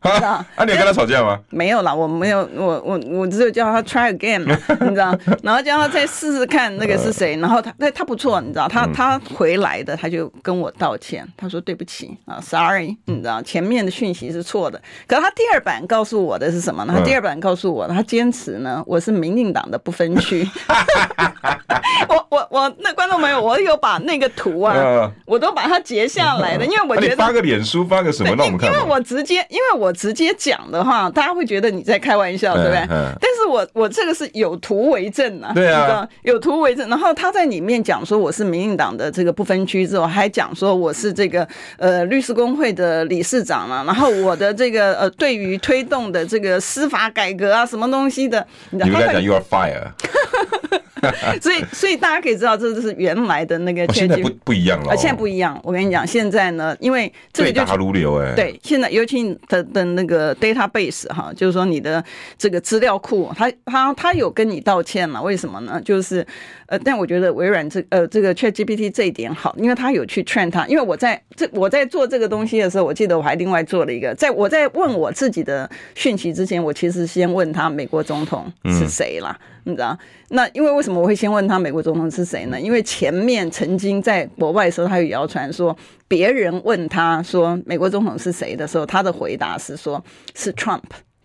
[0.09, 1.39] 啊，啊，你有跟他吵架吗？
[1.51, 16.95] 没有啦，我没有，我我我只有叫他 try again 嘛， 你知道，然后叫他再试试看那个是谁，然后他那他不错，你知道，他他回来的，他就跟我道歉，他说对不起啊，sorry，你知道，前面的讯息是错的，可是他第二版告诉我的是什么呢？
[16.97, 20.49] 他第二版告诉我，他坚持呢，我是民进党的不分区。
[22.09, 29.90] 我我我那观众朋友，我有把那个图啊，我都把它截下来的，因为我觉得发个脸书发个什么让我们看，因为我直接因为我。
[29.93, 32.85] 直接讲的话，大家会觉得你在开玩笑，对不对？
[32.87, 36.89] 但是我我这个是有图为证啊，对啊，有图为证。
[36.89, 43.83] 然后他在里面讲说我是民进党的这个不分区之后，还讲说我是这个呃律师工会的理事长了。
[43.85, 49.91] 然后我的这个呃对于推动的这个司法改革啊，什么东西的，你们在讲 you are fire。
[51.39, 53.85] 所以所以大家可以知道，这就是原来的那个。
[53.93, 55.59] 现在不不一样了，现在不一样。
[55.63, 59.91] 我跟你讲，现在呢，因为这个就对答如流哎，对，现在尤其的的。
[59.91, 62.01] 那个 database 哈，就是说你的
[62.37, 65.81] 这个资料库，他他他有跟你道歉了，为什么呢？
[65.83, 66.25] 就是
[66.71, 79.97] 呃，但我觉得微软这呃这个 ChatGPT 这一点好，因为他有去 train 他，因为我在这我在做这个东西的时候，我记得我还另外做了一个，在我在问我自己的讯息之前，我其实先问他美国总统是谁啦，嗯、你知道？
[80.29, 82.57] 那因为为什么我会先问他美国总统是谁呢？
[82.57, 85.75] 因为前面曾经在国外的时候，他有谣传说。
[86.07, 90.03] 别人问他说美国总统是谁的时候，他的回答是说
[90.35, 90.81] 是 Trump，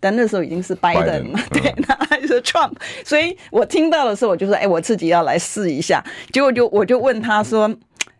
[0.07, 1.41] 但那时候已经是拜登了。
[1.51, 2.75] 对，那他就说 Trump。
[3.05, 6.01] 所以我听到的时候，我就说，哎，我自己要来试一下。
[6.31, 7.69] 结果就我就问他说，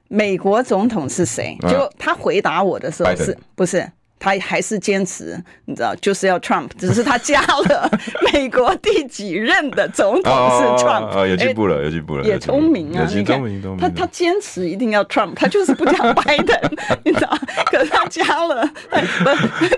[0.09, 1.57] 美国总统是谁？
[1.69, 3.89] 就他回答我的时候是不是？
[4.19, 7.91] 他还是坚持，你知道，就是要 Trump，只是他加了
[8.33, 13.41] 美国第几任的总统是 Trump，哦，有进步了，有进步了，也聪明啊，你看
[13.79, 16.59] 他他坚持一定要 Trump，他就是不讲 拜登，
[17.05, 19.31] 你知道，可是他加了， 不，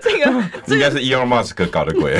[0.03, 0.31] 这个
[0.69, 2.19] 应该是 Elon Musk 搞的鬼。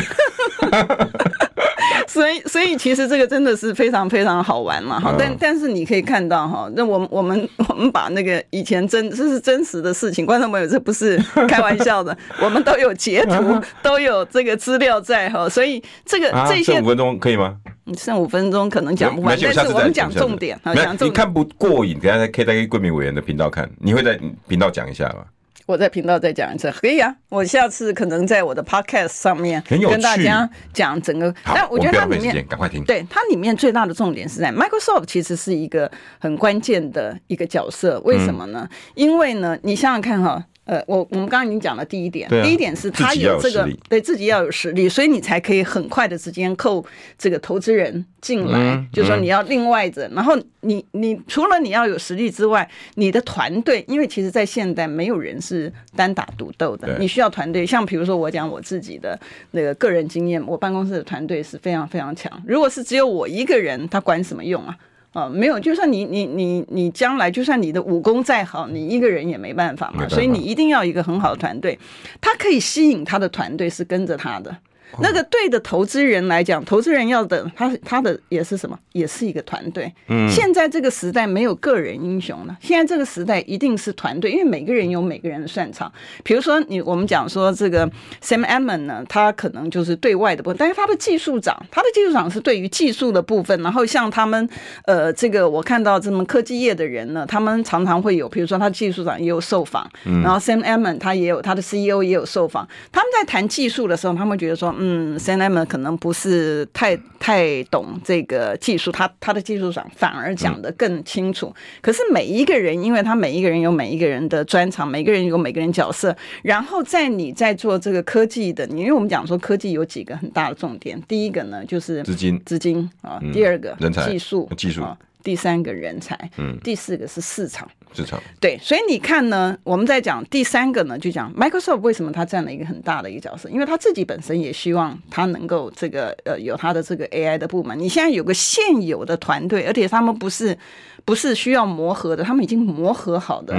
[2.09, 5.15] 所以，所以其实这个真的是非常非常好玩嘛，哈！
[5.19, 17.57] 但但是你可以看到哈，那我们我们 我们把那个以前真这是真实的事情，观众朋友这不是开玩笑的， 我们都有截图，都有这个资料在哈，所以这个这些剩五分钟可以吗？
[17.97, 21.09] 剩五分钟可能讲不完，但是我们讲重点，讲重点。
[21.09, 25.25] 你看不过瘾，等下可以在桂民委员的频道看，你会在频道讲一下吗？
[25.69, 27.15] 我在频道再讲一次，可以啊。
[27.29, 31.33] 我下次可能在我的 podcast 上面跟大家讲整个。
[31.45, 32.83] 但我觉得它里面，赶快听。
[32.85, 38.01] 对，它里面最大的重点是在 Microsoft 其实是一个很关键的一个角色。
[38.01, 38.67] 为什么呢？
[38.71, 40.43] 嗯、因为呢，你想想看哈。
[40.69, 46.85] 呃，我我们刚刚已经讲了第一点，第一点是他有这个对自己要有实力，所以你才可以很快的时间扣
[47.17, 57.65] 这个投资人进来，就说你要另外的，然后你你除了你要有实力之外，你的团队，因为其实在现代没有人是单打独斗的，你需要团队。
[57.65, 59.19] 像比如说我讲我自己的
[59.53, 62.31] 那个个人经验，我办公室的团队是非常非常强。
[62.47, 64.77] 如果是只有我一个人，他管什么用啊？
[65.19, 70.09] 啊，没有，就算你你你你将来，就算你的武功再好，你一个人也没办法嘛。
[70.09, 71.77] 所以你一定要一个很好的团队，
[72.21, 74.57] 他可以吸引他的团队是跟着他的。
[75.01, 78.79] 那个对的投资人来讲，投资人要的他他的也是什么？
[78.93, 79.93] 也是一个团队。
[80.09, 85.93] 嗯，现在这个时代没有个人英雄了，现在这个时代一定是团队，因为每个人有每个人的擅长。
[86.25, 87.87] 比如说你我们讲说这个
[88.23, 93.63] Sam Altman 呢，他可能就是对外的部分，但是他的技术长，他的技术长是对于技术的部分。
[93.63, 94.49] 然后像他们
[94.87, 104.75] 呃，这个我看到这么科技业的人呢，他们常常会有，比如说他技术长也有受访，然后 Sam Altman 他也有他的 CEO 也有受访，他们在谈技术的时候，他们觉得说。
[104.79, 111.55] 嗯 Altman 可能不是太太懂这个技术，他他的技术上反而讲得更清楚。
[111.81, 116.17] 可是每一个人，因为他每一个人有每一个人的专长，每个人有每个人角色。
[116.43, 124.85] 然后在你在做这个科技的，你因为我们讲说科技有几个很大的重点，第一个呢就是资金，资金啊，第二个人才、技术、技术。
[125.29, 137.79] 第三个人才，嗯，第四个是市场，市场对，所以你看呢，我们在讲第三个呢，就讲 Microsoft 为什么它占了一个很大的一个角色，因为他自己本身也希望它能够这个呃有它的这个 AI 的部门。
[137.79, 140.57] 你现在有个现有的团队，而且他们不是
[141.05, 143.55] 不是需要磨合的，他们已经磨合好的。